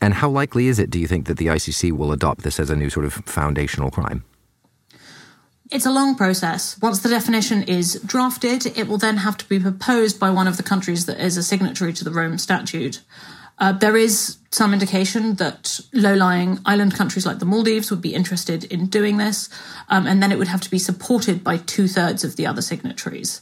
And 0.00 0.14
how 0.14 0.28
likely 0.28 0.66
is 0.66 0.78
it, 0.78 0.90
do 0.90 0.99
you 0.99 1.06
think, 1.06 1.26
that 1.26 1.38
the 1.38 1.46
ICC 1.46 1.92
will 1.92 2.12
adopt 2.12 2.42
this 2.42 2.61
as 2.61 2.70
a 2.70 2.76
new 2.76 2.90
sort 2.90 3.06
of 3.06 3.14
foundational 3.14 3.90
crime? 3.90 4.25
It's 5.70 5.87
a 5.87 5.90
long 5.90 6.14
process. 6.14 6.78
Once 6.80 7.00
the 7.00 7.08
definition 7.08 7.64
is 7.64 8.00
drafted, 8.06 8.66
it 8.78 8.87
will 8.87 8.99
then 8.99 9.16
have 9.18 9.37
to 9.38 9.49
be 9.49 9.58
proposed 9.58 10.20
by 10.20 10.30
one 10.30 10.46
of 10.46 10.58
the 10.58 10.62
countries 10.62 11.06
that 11.06 11.18
is 11.18 11.37
a 11.37 11.42
signatory 11.42 11.92
to 11.94 12.04
the 12.04 12.12
Rome 12.12 12.38
Statute. 12.38 13.00
Uh, 13.58 13.72
there 13.72 13.96
is 13.96 14.36
some 14.50 14.72
indication 14.72 15.34
that 15.36 15.80
low 15.92 16.14
lying 16.14 16.58
island 16.66 16.94
countries 16.94 17.25
like 17.25 17.38
the 17.38 17.46
Maldives 17.46 17.90
would 17.90 18.02
be 18.02 18.14
interested 18.14 18.64
in 18.64 18.86
doing 18.86 19.16
this, 19.16 19.48
um, 19.88 20.06
and 20.06 20.22
then 20.22 20.30
it 20.30 20.38
would 20.38 20.48
have 20.48 20.60
to 20.60 20.70
be 20.70 20.78
supported 20.78 21.42
by 21.42 21.56
two 21.56 21.88
thirds 21.88 22.22
of 22.25 22.36
the 22.36 22.46
other 22.46 22.62
signatories. 22.62 23.40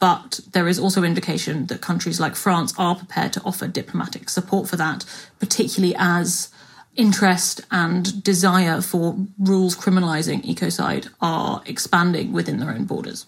But 0.00 0.40
there 0.52 0.68
is 0.68 0.78
also 0.78 1.04
indication 1.04 1.66
that 1.66 1.80
countries 1.80 2.20
like 2.20 2.34
France 2.34 2.74
are 2.76 2.96
prepared 2.96 3.32
to 3.34 3.42
offer 3.44 3.68
diplomatic 3.68 4.28
support 4.28 4.68
for 4.68 4.76
that, 4.76 5.04
particularly 5.38 5.94
as 5.96 6.50
interest 6.96 7.60
and 7.70 8.22
desire 8.22 8.80
for 8.80 9.16
rules 9.38 9.76
criminalising 9.76 10.44
ecocide 10.44 11.08
are 11.20 11.62
expanding 11.66 12.32
within 12.32 12.58
their 12.58 12.70
own 12.70 12.84
borders. 12.84 13.26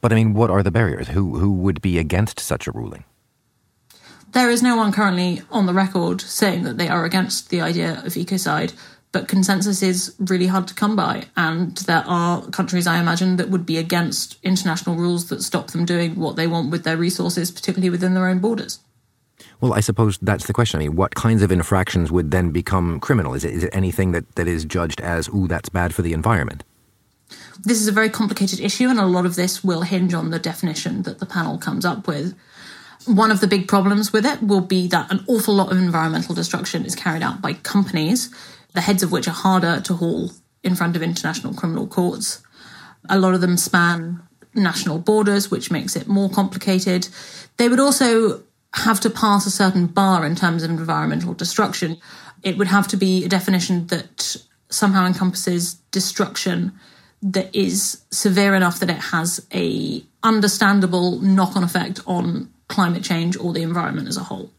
But 0.00 0.12
I 0.12 0.16
mean, 0.16 0.34
what 0.34 0.50
are 0.50 0.62
the 0.62 0.70
barriers? 0.70 1.08
Who, 1.08 1.38
who 1.38 1.52
would 1.52 1.80
be 1.80 1.98
against 1.98 2.40
such 2.40 2.66
a 2.66 2.72
ruling? 2.72 3.04
There 4.32 4.50
is 4.50 4.62
no 4.62 4.76
one 4.76 4.92
currently 4.92 5.42
on 5.50 5.66
the 5.66 5.74
record 5.74 6.20
saying 6.20 6.64
that 6.64 6.78
they 6.78 6.88
are 6.88 7.04
against 7.04 7.50
the 7.50 7.60
idea 7.60 8.02
of 8.04 8.14
ecocide, 8.14 8.74
but 9.12 9.28
consensus 9.28 9.82
is 9.82 10.14
really 10.18 10.46
hard 10.46 10.68
to 10.68 10.74
come 10.74 10.94
by. 10.94 11.24
And 11.36 11.76
there 11.78 12.04
are 12.06 12.42
countries, 12.50 12.86
I 12.86 12.98
imagine, 12.98 13.36
that 13.36 13.48
would 13.48 13.64
be 13.64 13.78
against 13.78 14.36
international 14.42 14.96
rules 14.96 15.28
that 15.28 15.42
stop 15.42 15.70
them 15.70 15.86
doing 15.86 16.16
what 16.16 16.36
they 16.36 16.46
want 16.46 16.70
with 16.70 16.84
their 16.84 16.98
resources, 16.98 17.50
particularly 17.50 17.88
within 17.88 18.14
their 18.14 18.26
own 18.26 18.40
borders. 18.40 18.80
Well, 19.60 19.72
I 19.72 19.80
suppose 19.80 20.18
that's 20.18 20.46
the 20.46 20.52
question. 20.52 20.80
I 20.80 20.84
mean, 20.84 20.96
what 20.96 21.14
kinds 21.14 21.42
of 21.42 21.50
infractions 21.50 22.12
would 22.12 22.30
then 22.30 22.50
become 22.50 23.00
criminal? 23.00 23.32
Is 23.32 23.44
it, 23.44 23.54
is 23.54 23.64
it 23.64 23.70
anything 23.74 24.12
that, 24.12 24.34
that 24.34 24.48
is 24.48 24.64
judged 24.64 25.00
as, 25.00 25.28
ooh, 25.28 25.48
that's 25.48 25.70
bad 25.70 25.94
for 25.94 26.02
the 26.02 26.12
environment? 26.12 26.62
This 27.62 27.80
is 27.80 27.88
a 27.88 27.92
very 27.92 28.10
complicated 28.10 28.60
issue, 28.60 28.88
and 28.88 28.98
a 28.98 29.06
lot 29.06 29.24
of 29.24 29.34
this 29.34 29.64
will 29.64 29.80
hinge 29.82 30.12
on 30.12 30.30
the 30.30 30.38
definition 30.38 31.02
that 31.02 31.20
the 31.20 31.26
panel 31.26 31.58
comes 31.58 31.84
up 31.84 32.06
with. 32.06 32.34
One 33.06 33.30
of 33.30 33.40
the 33.40 33.46
big 33.46 33.68
problems 33.68 34.12
with 34.12 34.26
it 34.26 34.42
will 34.42 34.60
be 34.60 34.88
that 34.88 35.12
an 35.12 35.24
awful 35.28 35.54
lot 35.54 35.70
of 35.70 35.78
environmental 35.78 36.34
destruction 36.34 36.84
is 36.84 36.96
carried 36.96 37.22
out 37.22 37.40
by 37.40 37.52
companies, 37.52 38.34
the 38.74 38.80
heads 38.80 39.04
of 39.04 39.12
which 39.12 39.28
are 39.28 39.32
harder 39.32 39.80
to 39.82 39.94
haul 39.94 40.32
in 40.64 40.74
front 40.74 40.96
of 40.96 41.02
international 41.02 41.54
criminal 41.54 41.86
courts. 41.86 42.42
A 43.08 43.18
lot 43.18 43.34
of 43.34 43.40
them 43.40 43.56
span 43.56 44.22
national 44.54 44.98
borders, 44.98 45.50
which 45.50 45.70
makes 45.70 45.94
it 45.94 46.08
more 46.08 46.28
complicated. 46.28 47.06
They 47.58 47.68
would 47.68 47.78
also 47.78 48.42
have 48.74 48.98
to 49.00 49.10
pass 49.10 49.46
a 49.46 49.50
certain 49.50 49.86
bar 49.86 50.26
in 50.26 50.34
terms 50.34 50.64
of 50.64 50.70
environmental 50.70 51.32
destruction. 51.32 51.98
It 52.42 52.58
would 52.58 52.66
have 52.66 52.88
to 52.88 52.96
be 52.96 53.24
a 53.24 53.28
definition 53.28 53.86
that 53.86 54.36
somehow 54.68 55.06
encompasses 55.06 55.74
destruction 55.92 56.72
that 57.22 57.54
is 57.54 58.02
severe 58.10 58.54
enough 58.56 58.80
that 58.80 58.90
it 58.90 58.98
has 58.98 59.46
a 59.54 60.04
understandable 60.24 61.20
knock-on 61.20 61.62
effect 61.62 62.00
on 62.06 62.52
climate 62.68 63.04
change 63.04 63.36
or 63.36 63.52
the 63.52 63.62
environment 63.62 64.08
as 64.08 64.16
a 64.16 64.24
whole. 64.24 64.50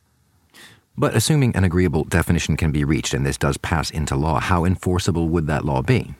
But 0.97 1.15
assuming 1.15 1.55
an 1.55 1.63
agreeable 1.63 2.05
definition 2.05 2.57
can 2.57 2.71
be 2.71 2.83
reached 2.83 3.13
and 3.13 3.25
this 3.25 3.37
does 3.37 3.57
pass 3.57 3.91
into 3.91 4.15
law, 4.15 4.39
how 4.39 4.65
enforceable 4.65 5.27
would 5.29 5.47
that 5.47 5.63
law 5.63 5.81
be? 5.81 6.15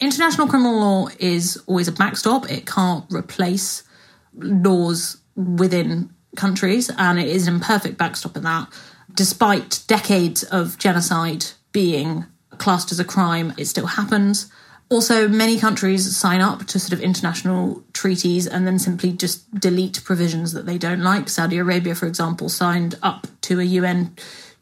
International 0.00 0.46
criminal 0.46 0.78
law 0.78 1.08
is 1.18 1.62
always 1.66 1.88
a 1.88 1.92
backstop. 1.92 2.50
It 2.50 2.66
can't 2.66 3.04
replace 3.12 3.82
laws 4.34 5.18
within 5.36 6.10
countries, 6.36 6.90
and 6.98 7.18
it 7.18 7.28
is 7.28 7.46
an 7.46 7.54
imperfect 7.54 7.96
backstop 7.96 8.36
in 8.36 8.42
that. 8.42 8.68
Despite 9.14 9.82
decades 9.86 10.42
of 10.42 10.78
genocide 10.78 11.44
being 11.72 12.26
classed 12.58 12.90
as 12.90 12.98
a 12.98 13.04
crime, 13.04 13.52
it 13.56 13.66
still 13.66 13.86
happens. 13.86 14.50
Also, 14.90 15.26
many 15.26 15.58
countries 15.58 16.14
sign 16.14 16.40
up 16.40 16.66
to 16.66 16.78
sort 16.78 16.92
of 16.92 17.00
international 17.00 17.82
treaties 17.94 18.46
and 18.46 18.66
then 18.66 18.78
simply 18.78 19.12
just 19.12 19.52
delete 19.58 20.04
provisions 20.04 20.52
that 20.52 20.66
they 20.66 20.78
don't 20.78 21.00
like. 21.00 21.28
Saudi 21.28 21.56
Arabia, 21.56 21.94
for 21.94 22.06
example, 22.06 22.48
signed 22.48 22.94
up 23.02 23.26
to 23.42 23.60
a 23.60 23.64
UN 23.64 24.14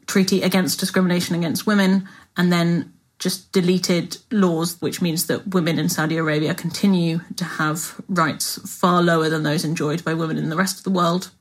treaty 0.07 0.41
against 0.41 0.79
discrimination 0.79 1.35
against 1.35 1.67
women 1.67 2.07
and 2.37 2.51
then 2.51 2.93
just 3.19 3.51
deleted 3.51 4.17
laws, 4.31 4.79
which 4.81 5.01
means 5.01 5.27
that 5.27 5.53
women 5.53 5.77
in 5.79 5.87
Saudi 5.87 6.17
Arabia 6.17 6.53
continue 6.53 7.21
to 7.35 7.45
have 7.45 8.01
rights 8.09 8.59
far 8.69 9.01
lower 9.01 9.29
than 9.29 9.43
those 9.43 9.63
enjoyed 9.63 10.03
by 10.03 10.13
women 10.13 10.37
in 10.37 10.49
the 10.49 10.57
rest 10.57 10.77
of 10.77 10.83
the 10.83 10.89
world. 10.89 11.31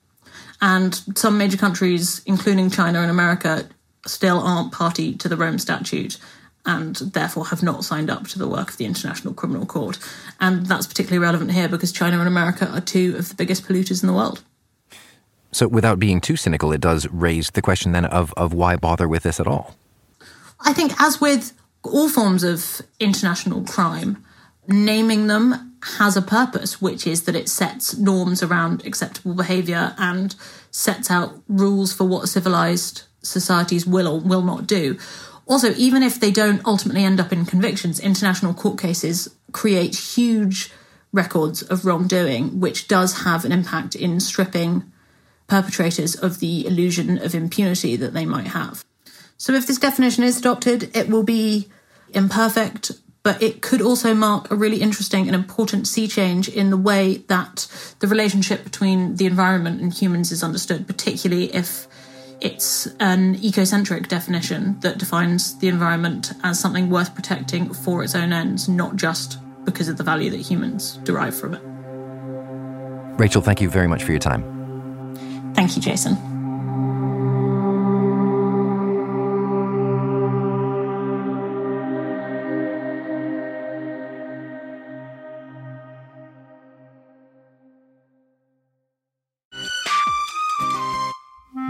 And 0.61 0.95
some 1.17 1.39
major 1.39 1.57
countries, 1.57 2.23
including 2.25 2.71
China 2.71 3.01
and 3.01 3.11
America, 3.11 3.69
still 4.07 4.39
aren't 4.39 4.73
party 4.73 5.15
to 5.17 5.29
the 5.29 5.37
Rome 5.37 5.59
Statute 5.59 6.19
and 6.65 6.97
therefore 6.97 7.47
have 7.47 7.63
not 7.63 7.85
signed 7.85 8.11
up 8.11 8.29
to 8.29 8.39
the 8.39 8.49
work 8.49 8.71
of 8.71 8.77
the 8.77 8.85
International 8.85 9.35
Criminal 9.35 9.67
Court. 9.67 9.99
And 10.41 10.67
that's 10.67 10.87
particularly 10.87 11.19
relevant 11.19 11.53
here 11.53 11.69
because 11.69 11.93
China 11.93 12.19
and 12.19 12.29
America 12.29 12.69
are 12.71 12.81
two 12.81 13.17
of 13.17 13.29
the 13.29 13.35
biggest 13.35 13.65
polluters 13.65 14.03
in 14.03 14.07
the 14.07 14.15
world. 14.15 14.43
So, 15.51 15.69
without 15.69 15.99
being 15.99 16.21
too 16.21 16.37
cynical, 16.37 16.73
it 16.73 16.81
does 16.81 17.07
raise 17.09 17.51
the 17.51 17.61
question 17.61 17.93
then 17.93 18.07
of, 18.07 18.33
of 18.37 18.55
why 18.55 18.77
bother 18.77 19.07
with 19.07 19.23
this 19.23 19.39
at 19.39 19.47
all? 19.47 19.77
I 20.61 20.73
think, 20.73 20.93
as 20.99 21.21
with 21.21 21.53
all 21.83 22.09
forms 22.09 22.43
of 22.43 22.81
international 22.99 23.63
crime, 23.65 24.25
naming 24.67 25.27
them 25.27 25.77
has 25.99 26.17
a 26.17 26.23
purpose, 26.23 26.81
which 26.81 27.07
is 27.07 27.25
that 27.25 27.35
it 27.35 27.49
sets 27.49 27.99
norms 27.99 28.43
around 28.43 28.87
acceptable 28.87 29.35
behaviour 29.35 29.95
and 29.99 30.35
sets 30.71 31.11
out 31.11 31.43
rules 31.49 31.93
for 31.93 32.05
what 32.05 32.29
civilised 32.29 33.03
societies 33.23 33.87
will 33.87 34.09
or 34.09 34.21
will 34.21 34.43
not 34.43 34.67
do. 34.67 34.99
Also, 35.47 35.75
even 35.75 36.03
if 36.03 36.21
they 36.21 36.31
don't 36.31 36.65
ultimately 36.65 37.05
end 37.05 37.21
up 37.21 37.33
in 37.33 37.45
convictions, 37.45 37.99
international 37.99 38.55
court 38.55 38.79
cases 38.79 39.35
create 39.53 39.95
huge 39.95 40.71
records 41.13 41.63
of 41.63 41.85
wrongdoing, 41.85 42.61
which 42.61 42.89
does 42.89 43.23
have 43.25 43.45
an 43.45 43.53
impact 43.53 43.95
in 43.95 44.21
stripping 44.21 44.91
perpetrators 45.47 46.15
of 46.15 46.41
the 46.41 46.67
illusion 46.67 47.19
of 47.19 47.35
impunity 47.35 47.97
that 47.97 48.15
they 48.15 48.25
might 48.25 48.49
have. 48.49 48.85
So, 49.37 49.53
if 49.53 49.67
this 49.67 49.79
definition 49.79 50.25
is 50.25 50.39
adopted, 50.39 50.97
it 50.97 51.09
will 51.09 51.25
be 51.25 51.69
imperfect, 52.15 52.93
but 53.23 53.43
it 53.43 53.61
could 53.61 53.83
also 53.83 54.15
mark 54.15 54.51
a 54.51 54.57
really 54.57 54.81
interesting 54.81 55.27
and 55.27 55.35
important 55.35 55.87
sea 55.87 56.09
change 56.09 56.49
in 56.49 56.71
the 56.71 56.77
way 56.77 57.19
that 57.29 57.67
the 57.99 58.07
relationship 58.07 58.65
between 58.65 59.17
the 59.17 59.27
environment 59.27 59.81
and 59.81 59.93
humans 59.93 60.33
is 60.33 60.43
understood, 60.43 60.87
particularly 60.87 61.53
if 61.55 61.87
it's 62.43 62.87
an 62.99 63.37
ecocentric 63.37 64.09
definition 64.09 64.79
that 64.81 64.99
defines 64.99 65.57
the 65.59 65.69
environment 65.69 66.33
as 66.43 66.59
something 66.59 66.91
worth 66.91 67.15
protecting 67.15 67.73
for 67.73 68.03
its 68.03 68.17
own 68.17 68.33
ends, 68.33 68.69
not 68.69 68.97
just 68.97 69.39
because 69.65 69.89
of 69.89 69.97
the 69.97 70.03
value 70.03 70.29
that 70.31 70.41
humans 70.41 70.97
derive 71.05 71.39
from 71.39 71.55
it. 71.55 71.63
Rachel, 73.19 73.43
thank 73.43 73.61
you 73.61 73.71
very 73.71 73.87
much 73.87 74.03
for 74.03 74.11
your 74.11 74.19
time. 74.19 74.43
Thank 75.55 75.77
you, 75.77 75.83
Jason. 75.83 76.32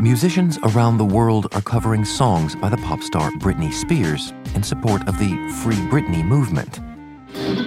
Musicians 0.03 0.59
around 0.65 0.99
the 0.99 1.05
world 1.05 1.47
are 1.53 1.61
covering 1.61 2.05
songs 2.05 2.57
by 2.57 2.69
the 2.69 2.77
pop 2.79 3.01
star 3.05 3.31
Britney 3.39 3.73
Spears 3.73 4.33
in 4.57 4.61
support 4.65 5.07
of 5.07 5.17
the 5.21 5.29
Free 5.63 5.77
Britney 5.93 6.25
movement. 6.25 6.81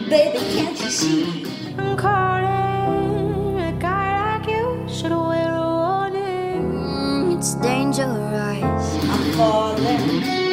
Baby, 0.10 0.39
can't 0.39 0.78
you 0.78 0.89
see? 0.89 1.45
I'm 1.78 1.95
calling 1.95 3.58
a 3.58 3.71
guy 3.80 4.38
like 4.38 4.50
you 4.50 4.86
should 4.93 5.12
wear 5.12 5.56
a 5.56 5.62
warning. 5.62 6.74
Mm, 6.74 7.38
it's 7.38 7.56
dangerous. 7.56 8.04
I'm 8.04 9.32
falling. 9.38 10.44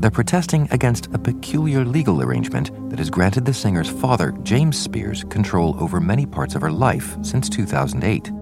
They're 0.00 0.10
protesting 0.10 0.66
against 0.70 1.08
a 1.12 1.18
peculiar 1.18 1.84
legal 1.84 2.22
arrangement 2.22 2.70
that 2.88 2.98
has 2.98 3.10
granted 3.10 3.44
the 3.44 3.52
singer's 3.52 3.90
father, 3.90 4.32
James 4.42 4.78
Spears, 4.78 5.24
control 5.24 5.76
over 5.78 6.00
many 6.00 6.24
parts 6.24 6.54
of 6.54 6.62
her 6.62 6.72
life 6.72 7.18
since 7.22 7.50
2008. 7.50 8.32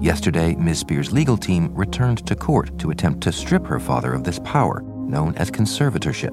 Yesterday, 0.00 0.54
Ms. 0.54 0.78
Spears' 0.78 1.12
legal 1.12 1.36
team 1.36 1.72
returned 1.74 2.26
to 2.26 2.34
court 2.34 2.78
to 2.78 2.90
attempt 2.90 3.22
to 3.22 3.32
strip 3.32 3.66
her 3.66 3.78
father 3.78 4.14
of 4.14 4.24
this 4.24 4.38
power, 4.38 4.80
known 4.82 5.34
as 5.36 5.50
conservatorship. 5.50 6.32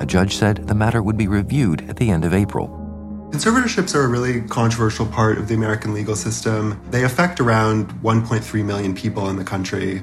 A 0.00 0.06
judge 0.06 0.34
said 0.34 0.66
the 0.66 0.74
matter 0.74 1.00
would 1.00 1.16
be 1.16 1.28
reviewed 1.28 1.88
at 1.88 1.96
the 1.96 2.10
end 2.10 2.24
of 2.24 2.34
April. 2.34 2.66
Conservatorships 3.30 3.94
are 3.94 4.02
a 4.02 4.08
really 4.08 4.42
controversial 4.42 5.06
part 5.06 5.38
of 5.38 5.46
the 5.46 5.54
American 5.54 5.94
legal 5.94 6.16
system. 6.16 6.80
They 6.90 7.04
affect 7.04 7.38
around 7.38 7.92
1.3 8.02 8.64
million 8.64 8.92
people 8.92 9.30
in 9.30 9.36
the 9.36 9.44
country. 9.44 10.02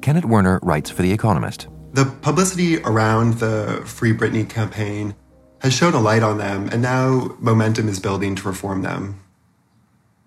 Kenneth 0.00 0.24
Werner 0.24 0.60
writes 0.62 0.90
for 0.90 1.02
The 1.02 1.12
Economist. 1.12 1.66
The 1.92 2.04
publicity 2.22 2.78
around 2.78 3.34
the 3.34 3.82
Free 3.84 4.12
Britney 4.12 4.48
campaign 4.48 5.16
has 5.60 5.74
shown 5.74 5.92
a 5.92 6.00
light 6.00 6.22
on 6.22 6.38
them, 6.38 6.68
and 6.70 6.80
now 6.80 7.36
momentum 7.40 7.88
is 7.88 7.98
building 7.98 8.36
to 8.36 8.48
reform 8.48 8.82
them. 8.82 9.20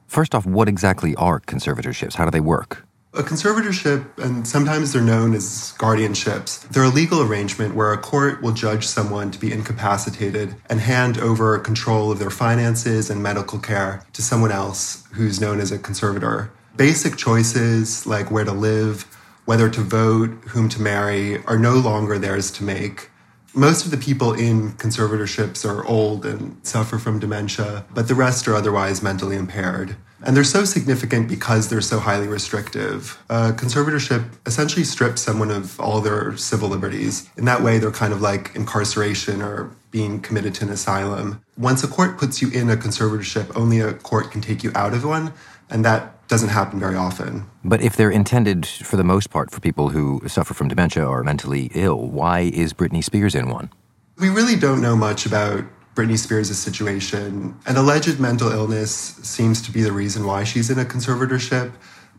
First 0.08 0.36
off, 0.36 0.46
what 0.46 0.68
exactly 0.68 1.16
are 1.16 1.40
conservatorships? 1.40 2.16
How 2.16 2.26
do 2.26 2.32
they 2.32 2.42
work? 2.42 2.86
A 3.14 3.24
conservatorship, 3.24 4.18
and 4.18 4.46
sometimes 4.46 4.92
they're 4.92 5.02
known 5.02 5.34
as 5.34 5.74
guardianships, 5.78 6.68
they're 6.70 6.84
a 6.84 6.90
legal 6.90 7.22
arrangement 7.22 7.76
where 7.76 7.94
a 7.94 7.98
court 7.98 8.42
will 8.42 8.52
judge 8.52 8.86
someone 8.86 9.32
to 9.32 9.40
be 9.40 9.54
incapacitated 9.54 10.56
and 10.70 10.82
hand 10.82 11.18
over 11.20 11.58
control 11.60 12.12
of 12.12 12.20
their 12.20 12.30
finances 12.30 13.10
and 13.10 13.24
medical 13.24 13.60
care 13.60 14.04
to 14.14 14.22
someone 14.22 14.52
else 14.52 15.06
who's 15.14 15.40
known 15.40 15.60
as 15.60 15.72
a 15.72 15.80
conservator. 15.80 16.52
Basic 16.76 17.16
choices 17.16 18.06
like 18.06 18.32
where 18.32 18.44
to 18.44 18.52
live, 18.52 19.06
whether 19.46 19.70
to 19.70 19.82
vote, 19.82 20.32
whom 20.50 20.70
to 20.70 20.82
marry, 20.82 21.44
are 21.46 21.58
no 21.58 21.74
longer 21.74 22.18
theirs 22.18 22.52
to 22.52 22.64
make. 22.64 23.10
Most 23.56 23.86
of 23.86 23.92
the 23.92 23.98
people 23.98 24.34
in 24.34 24.72
conservatorships 24.74 25.64
are 25.64 25.86
old 25.86 26.26
and 26.26 26.58
suffer 26.66 26.98
from 26.98 27.20
dementia, 27.20 27.86
but 27.94 28.08
the 28.08 28.16
rest 28.16 28.48
are 28.48 28.56
otherwise 28.56 29.04
mentally 29.04 29.36
impaired. 29.36 29.96
And 30.26 30.36
they're 30.36 30.44
so 30.44 30.64
significant 30.64 31.28
because 31.28 31.70
they're 31.70 31.82
so 31.82 32.00
highly 32.00 32.28
restrictive. 32.28 33.22
A 33.30 33.52
conservatorship 33.52 34.26
essentially 34.46 34.86
strips 34.86 35.22
someone 35.22 35.52
of 35.52 35.80
all 35.80 36.00
their 36.00 36.36
civil 36.38 36.70
liberties. 36.70 37.30
In 37.38 37.46
that 37.46 37.62
way, 37.62 37.78
they're 37.78 37.92
kind 37.92 38.14
of 38.14 38.22
like 38.22 38.56
incarceration 38.56 39.42
or 39.42 39.70
being 39.92 40.22
committed 40.22 40.56
to 40.56 40.66
an 40.66 40.72
asylum. 40.72 41.44
Once 41.58 41.84
a 41.84 41.88
court 41.88 42.18
puts 42.18 42.42
you 42.42 42.50
in 42.50 42.70
a 42.70 42.78
conservatorship, 42.78 43.56
only 43.56 43.82
a 43.82 43.94
court 43.94 44.32
can 44.32 44.42
take 44.42 44.64
you 44.64 44.72
out 44.74 44.94
of 44.94 45.06
one, 45.06 45.34
and 45.70 45.84
that 45.86 46.23
doesn't 46.34 46.50
happen 46.50 46.80
very 46.80 46.96
often. 46.96 47.46
But 47.64 47.80
if 47.82 47.96
they're 47.96 48.10
intended, 48.10 48.66
for 48.66 48.98
the 48.98 49.04
most 49.04 49.30
part, 49.30 49.52
for 49.52 49.60
people 49.60 49.90
who 49.90 50.20
suffer 50.28 50.56
from 50.56 50.68
dementia 50.68 51.06
or 51.06 51.24
mentally 51.24 51.70
ill, 51.76 52.08
why 52.08 52.40
is 52.40 52.74
Britney 52.74 53.04
Spears 53.04 53.36
in 53.36 53.50
one? 53.50 53.70
We 54.18 54.30
really 54.30 54.56
don't 54.56 54.82
know 54.82 54.96
much 54.96 55.28
about 55.28 55.64
Britney 55.94 56.18
Spears' 56.18 56.58
situation. 56.58 57.56
An 57.68 57.78
alleged 57.78 58.20
mental 58.20 58.52
illness 58.52 58.92
seems 58.92 59.62
to 59.62 59.72
be 59.72 59.84
the 59.84 59.92
reason 59.92 60.26
why 60.26 60.44
she's 60.44 60.72
in 60.72 60.80
a 60.80 60.86
conservatorship, 60.86 61.72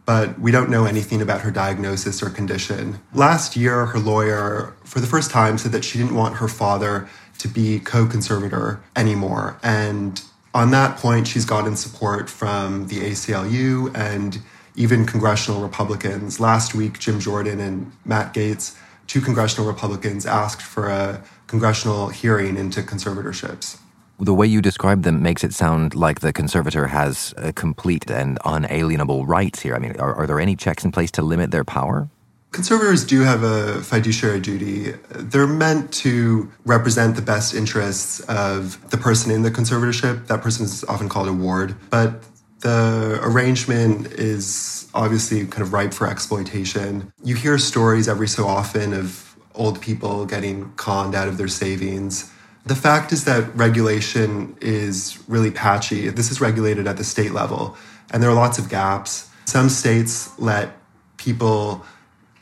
but 0.06 0.38
we 0.38 0.52
don't 0.52 0.70
know 0.70 0.84
anything 0.84 1.20
about 1.20 1.40
her 1.40 1.50
diagnosis 1.50 2.22
or 2.22 2.30
condition. 2.30 3.00
Last 3.14 3.56
year, 3.56 3.86
her 3.86 3.98
lawyer, 3.98 4.76
for 4.84 5.00
the 5.00 5.08
first 5.08 5.32
time, 5.32 5.58
said 5.58 5.72
that 5.72 5.84
she 5.84 5.98
didn't 5.98 6.14
want 6.14 6.36
her 6.36 6.46
father 6.46 7.08
to 7.38 7.48
be 7.48 7.80
co 7.80 8.06
conservator 8.06 8.80
anymore. 8.94 9.58
And 9.64 10.22
on 10.54 10.70
that 10.70 10.96
point, 10.96 11.26
she's 11.26 11.44
gotten 11.44 11.76
support 11.76 12.30
from 12.30 12.86
the 12.86 13.00
ACLU 13.00 13.94
and 13.96 14.38
even 14.76 15.04
congressional 15.04 15.60
Republicans. 15.60 16.38
Last 16.38 16.74
week, 16.74 16.98
Jim 17.00 17.18
Jordan 17.18 17.60
and 17.60 17.92
Matt 18.04 18.32
Gaetz, 18.32 18.76
two 19.08 19.20
congressional 19.20 19.66
Republicans, 19.66 20.26
asked 20.26 20.62
for 20.62 20.88
a 20.88 21.22
congressional 21.48 22.08
hearing 22.08 22.56
into 22.56 22.82
conservatorships. 22.82 23.78
The 24.20 24.32
way 24.32 24.46
you 24.46 24.62
describe 24.62 25.02
them 25.02 25.22
makes 25.22 25.42
it 25.42 25.52
sound 25.52 25.96
like 25.96 26.20
the 26.20 26.32
conservator 26.32 26.86
has 26.86 27.34
a 27.36 27.52
complete 27.52 28.08
and 28.08 28.38
unalienable 28.44 29.26
rights 29.26 29.60
here. 29.60 29.74
I 29.74 29.80
mean, 29.80 29.96
are, 29.98 30.14
are 30.14 30.26
there 30.26 30.38
any 30.38 30.54
checks 30.54 30.84
in 30.84 30.92
place 30.92 31.10
to 31.12 31.22
limit 31.22 31.50
their 31.50 31.64
power? 31.64 32.08
Conservators 32.54 33.04
do 33.04 33.22
have 33.22 33.42
a 33.42 33.82
fiduciary 33.82 34.38
duty. 34.38 34.92
They're 35.10 35.44
meant 35.44 35.92
to 35.94 36.52
represent 36.64 37.16
the 37.16 37.20
best 37.20 37.52
interests 37.52 38.20
of 38.20 38.90
the 38.90 38.96
person 38.96 39.32
in 39.32 39.42
the 39.42 39.50
conservatorship. 39.50 40.28
That 40.28 40.40
person 40.40 40.64
is 40.64 40.84
often 40.84 41.08
called 41.08 41.26
a 41.26 41.32
ward. 41.32 41.74
But 41.90 42.22
the 42.60 43.18
arrangement 43.24 44.06
is 44.12 44.88
obviously 44.94 45.44
kind 45.46 45.62
of 45.62 45.72
ripe 45.72 45.92
for 45.92 46.06
exploitation. 46.06 47.12
You 47.24 47.34
hear 47.34 47.58
stories 47.58 48.06
every 48.08 48.28
so 48.28 48.46
often 48.46 48.92
of 48.94 49.36
old 49.56 49.80
people 49.80 50.24
getting 50.24 50.72
conned 50.76 51.16
out 51.16 51.26
of 51.26 51.38
their 51.38 51.48
savings. 51.48 52.30
The 52.66 52.76
fact 52.76 53.12
is 53.12 53.24
that 53.24 53.52
regulation 53.56 54.56
is 54.60 55.18
really 55.26 55.50
patchy. 55.50 56.08
This 56.08 56.30
is 56.30 56.40
regulated 56.40 56.86
at 56.86 56.98
the 56.98 57.04
state 57.04 57.32
level, 57.32 57.76
and 58.12 58.22
there 58.22 58.30
are 58.30 58.34
lots 58.34 58.58
of 58.58 58.68
gaps. 58.68 59.28
Some 59.44 59.68
states 59.68 60.30
let 60.38 60.76
people 61.16 61.84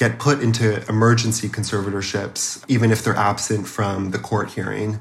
get 0.02 0.18
put 0.18 0.42
into 0.42 0.84
emergency 0.88 1.48
conservatorships, 1.48 2.64
even 2.66 2.90
if 2.90 3.04
they're 3.04 3.14
absent 3.14 3.68
from 3.68 4.10
the 4.10 4.18
court 4.18 4.50
hearing. 4.50 5.00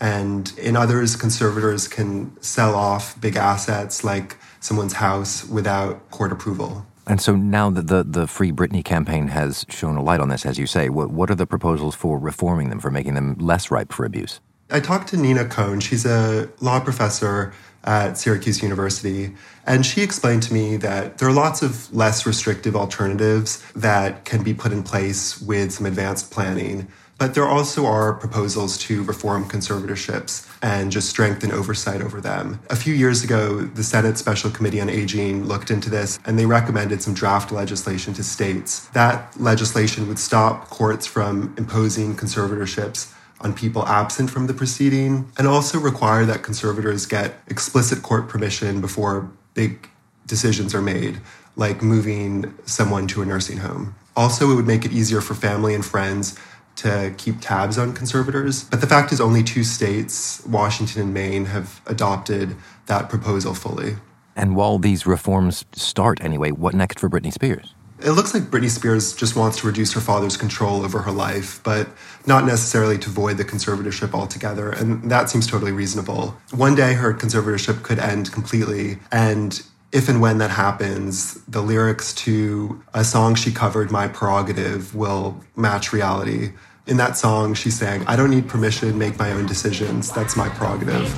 And 0.00 0.50
in 0.58 0.74
others, 0.74 1.16
conservators 1.16 1.86
can 1.86 2.40
sell 2.40 2.74
off 2.74 3.20
big 3.20 3.36
assets 3.36 4.04
like 4.04 4.38
someone's 4.60 4.94
house 4.94 5.44
without 5.44 6.10
court 6.10 6.32
approval. 6.32 6.86
And 7.06 7.20
so 7.20 7.36
now 7.36 7.68
that 7.68 7.88
the, 7.88 8.04
the 8.04 8.26
Free 8.26 8.50
Britney 8.50 8.82
campaign 8.82 9.28
has 9.28 9.66
shown 9.68 9.96
a 9.96 10.02
light 10.02 10.20
on 10.20 10.30
this, 10.30 10.46
as 10.46 10.58
you 10.58 10.66
say, 10.66 10.88
what, 10.88 11.10
what 11.10 11.30
are 11.30 11.34
the 11.34 11.46
proposals 11.46 11.94
for 11.94 12.18
reforming 12.18 12.70
them, 12.70 12.80
for 12.80 12.90
making 12.90 13.14
them 13.14 13.34
less 13.38 13.70
ripe 13.70 13.92
for 13.92 14.06
abuse? 14.06 14.40
I 14.70 14.80
talked 14.80 15.08
to 15.08 15.18
Nina 15.18 15.44
Kohn. 15.44 15.80
She's 15.80 16.06
a 16.06 16.48
law 16.60 16.80
professor 16.80 17.52
at 17.88 18.18
Syracuse 18.18 18.62
University. 18.62 19.34
And 19.66 19.84
she 19.84 20.02
explained 20.02 20.42
to 20.44 20.52
me 20.52 20.76
that 20.76 21.16
there 21.16 21.26
are 21.26 21.32
lots 21.32 21.62
of 21.62 21.92
less 21.92 22.26
restrictive 22.26 22.76
alternatives 22.76 23.64
that 23.72 24.26
can 24.26 24.42
be 24.44 24.52
put 24.52 24.72
in 24.72 24.82
place 24.82 25.40
with 25.40 25.72
some 25.72 25.86
advanced 25.86 26.30
planning. 26.30 26.86
But 27.16 27.34
there 27.34 27.48
also 27.48 27.86
are 27.86 28.12
proposals 28.12 28.76
to 28.86 29.02
reform 29.02 29.48
conservatorships 29.48 30.46
and 30.62 30.92
just 30.92 31.08
strengthen 31.08 31.50
oversight 31.50 32.02
over 32.02 32.20
them. 32.20 32.60
A 32.70 32.76
few 32.76 32.94
years 32.94 33.24
ago, 33.24 33.62
the 33.62 33.82
Senate 33.82 34.18
Special 34.18 34.50
Committee 34.50 34.80
on 34.80 34.90
Aging 34.90 35.46
looked 35.46 35.70
into 35.70 35.88
this 35.88 36.20
and 36.26 36.38
they 36.38 36.46
recommended 36.46 37.02
some 37.02 37.14
draft 37.14 37.50
legislation 37.50 38.12
to 38.14 38.22
states. 38.22 38.86
That 38.88 39.32
legislation 39.40 40.06
would 40.08 40.18
stop 40.18 40.68
courts 40.68 41.06
from 41.06 41.54
imposing 41.56 42.16
conservatorships 42.16 43.12
on 43.40 43.54
people 43.54 43.86
absent 43.86 44.30
from 44.30 44.46
the 44.46 44.54
proceeding 44.54 45.30
and 45.38 45.46
also 45.46 45.78
require 45.78 46.24
that 46.26 46.42
conservators 46.42 47.06
get 47.06 47.34
explicit 47.46 48.02
court 48.02 48.28
permission 48.28 48.80
before 48.80 49.30
big 49.54 49.88
decisions 50.26 50.74
are 50.74 50.82
made, 50.82 51.20
like 51.56 51.82
moving 51.82 52.54
someone 52.64 53.06
to 53.08 53.22
a 53.22 53.26
nursing 53.26 53.58
home. 53.58 53.94
Also, 54.16 54.50
it 54.50 54.54
would 54.56 54.66
make 54.66 54.84
it 54.84 54.92
easier 54.92 55.20
for 55.20 55.34
family 55.34 55.74
and 55.74 55.84
friends 55.84 56.38
to 56.76 57.12
keep 57.18 57.40
tabs 57.40 57.76
on 57.78 57.92
conservators. 57.92 58.64
But 58.64 58.80
the 58.80 58.86
fact 58.86 59.12
is, 59.12 59.20
only 59.20 59.42
two 59.42 59.64
states, 59.64 60.44
Washington 60.46 61.02
and 61.02 61.14
Maine, 61.14 61.46
have 61.46 61.80
adopted 61.86 62.56
that 62.86 63.08
proposal 63.08 63.54
fully. 63.54 63.96
And 64.36 64.54
while 64.54 64.78
these 64.78 65.04
reforms 65.04 65.64
start 65.72 66.22
anyway, 66.22 66.52
what 66.52 66.74
next 66.74 67.00
for 67.00 67.10
Britney 67.10 67.32
Spears? 67.32 67.74
It 68.00 68.12
looks 68.12 68.32
like 68.32 68.44
Britney 68.44 68.70
Spears 68.70 69.12
just 69.12 69.34
wants 69.34 69.58
to 69.58 69.66
reduce 69.66 69.92
her 69.92 70.00
father's 70.00 70.36
control 70.36 70.84
over 70.84 71.00
her 71.00 71.10
life, 71.10 71.60
but 71.64 71.88
not 72.26 72.44
necessarily 72.44 72.96
to 72.98 73.10
void 73.10 73.38
the 73.38 73.44
conservatorship 73.44 74.14
altogether. 74.14 74.70
And 74.70 75.10
that 75.10 75.28
seems 75.30 75.46
totally 75.48 75.72
reasonable. 75.72 76.36
One 76.52 76.76
day 76.76 76.94
her 76.94 77.12
conservatorship 77.12 77.82
could 77.82 77.98
end 77.98 78.30
completely. 78.30 78.98
And 79.10 79.60
if 79.90 80.08
and 80.08 80.20
when 80.20 80.38
that 80.38 80.50
happens, 80.50 81.42
the 81.46 81.60
lyrics 81.60 82.14
to 82.14 82.80
a 82.94 83.02
song 83.02 83.34
she 83.34 83.50
covered, 83.50 83.90
My 83.90 84.06
Prerogative, 84.06 84.94
will 84.94 85.40
match 85.56 85.92
reality. 85.92 86.52
In 86.86 86.98
that 86.98 87.16
song, 87.16 87.52
she 87.52 87.70
sang, 87.70 88.06
I 88.06 88.16
don't 88.16 88.30
need 88.30 88.48
permission, 88.48 88.96
make 88.96 89.18
my 89.18 89.32
own 89.32 89.46
decisions. 89.46 90.10
That's 90.10 90.36
my 90.36 90.48
prerogative. 90.48 91.14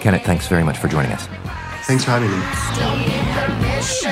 Kenneth, 0.00 0.24
thanks 0.24 0.48
very 0.48 0.64
much 0.64 0.78
for 0.78 0.88
joining 0.88 1.12
us. 1.12 1.26
Thanks 1.86 2.04
for 2.04 2.12
having 2.12 2.30
me. 2.30 4.11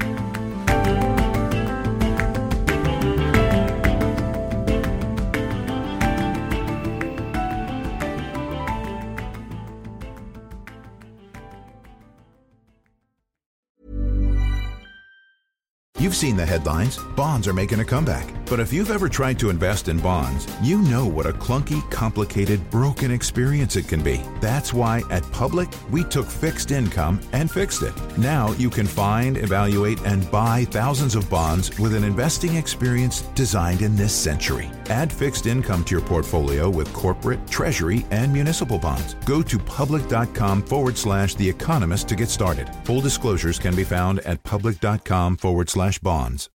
You've 16.11 16.17
seen 16.17 16.35
the 16.35 16.45
headlines. 16.45 16.97
Bonds 17.15 17.47
are 17.47 17.53
making 17.53 17.79
a 17.79 17.85
comeback. 17.85 18.27
But 18.47 18.59
if 18.59 18.73
you've 18.73 18.91
ever 18.91 19.07
tried 19.07 19.39
to 19.39 19.49
invest 19.49 19.87
in 19.87 19.97
bonds, 19.97 20.45
you 20.61 20.81
know 20.81 21.05
what 21.05 21.25
a 21.25 21.31
clunky, 21.31 21.89
complicated, 21.89 22.69
broken 22.69 23.11
experience 23.11 23.77
it 23.77 23.87
can 23.87 24.03
be. 24.03 24.19
That's 24.41 24.73
why 24.73 25.03
at 25.09 25.23
Public, 25.31 25.69
we 25.89 26.03
took 26.03 26.27
fixed 26.27 26.71
income 26.71 27.21
and 27.31 27.49
fixed 27.49 27.81
it. 27.81 27.93
Now 28.17 28.51
you 28.57 28.69
can 28.69 28.87
find, 28.87 29.37
evaluate, 29.37 30.01
and 30.01 30.29
buy 30.29 30.65
thousands 30.65 31.15
of 31.15 31.29
bonds 31.29 31.79
with 31.79 31.95
an 31.95 32.03
investing 32.03 32.55
experience 32.55 33.21
designed 33.35 33.81
in 33.81 33.95
this 33.95 34.13
century. 34.13 34.69
Add 34.87 35.13
fixed 35.13 35.45
income 35.45 35.85
to 35.85 35.95
your 35.95 36.05
portfolio 36.05 36.69
with 36.69 36.91
corporate, 36.91 37.47
treasury, 37.47 38.05
and 38.11 38.33
municipal 38.33 38.77
bonds. 38.77 39.13
Go 39.25 39.41
to 39.43 39.57
public.com 39.57 40.63
forward 40.63 40.97
slash 40.97 41.35
The 41.35 41.47
Economist 41.47 42.09
to 42.09 42.17
get 42.17 42.27
started. 42.27 42.69
Full 42.83 42.99
disclosures 42.99 43.59
can 43.59 43.77
be 43.77 43.85
found 43.85 44.19
at 44.21 44.43
public.com 44.43 45.37
forward 45.37 45.69
slash 45.69 46.00
bonds. 46.01 46.50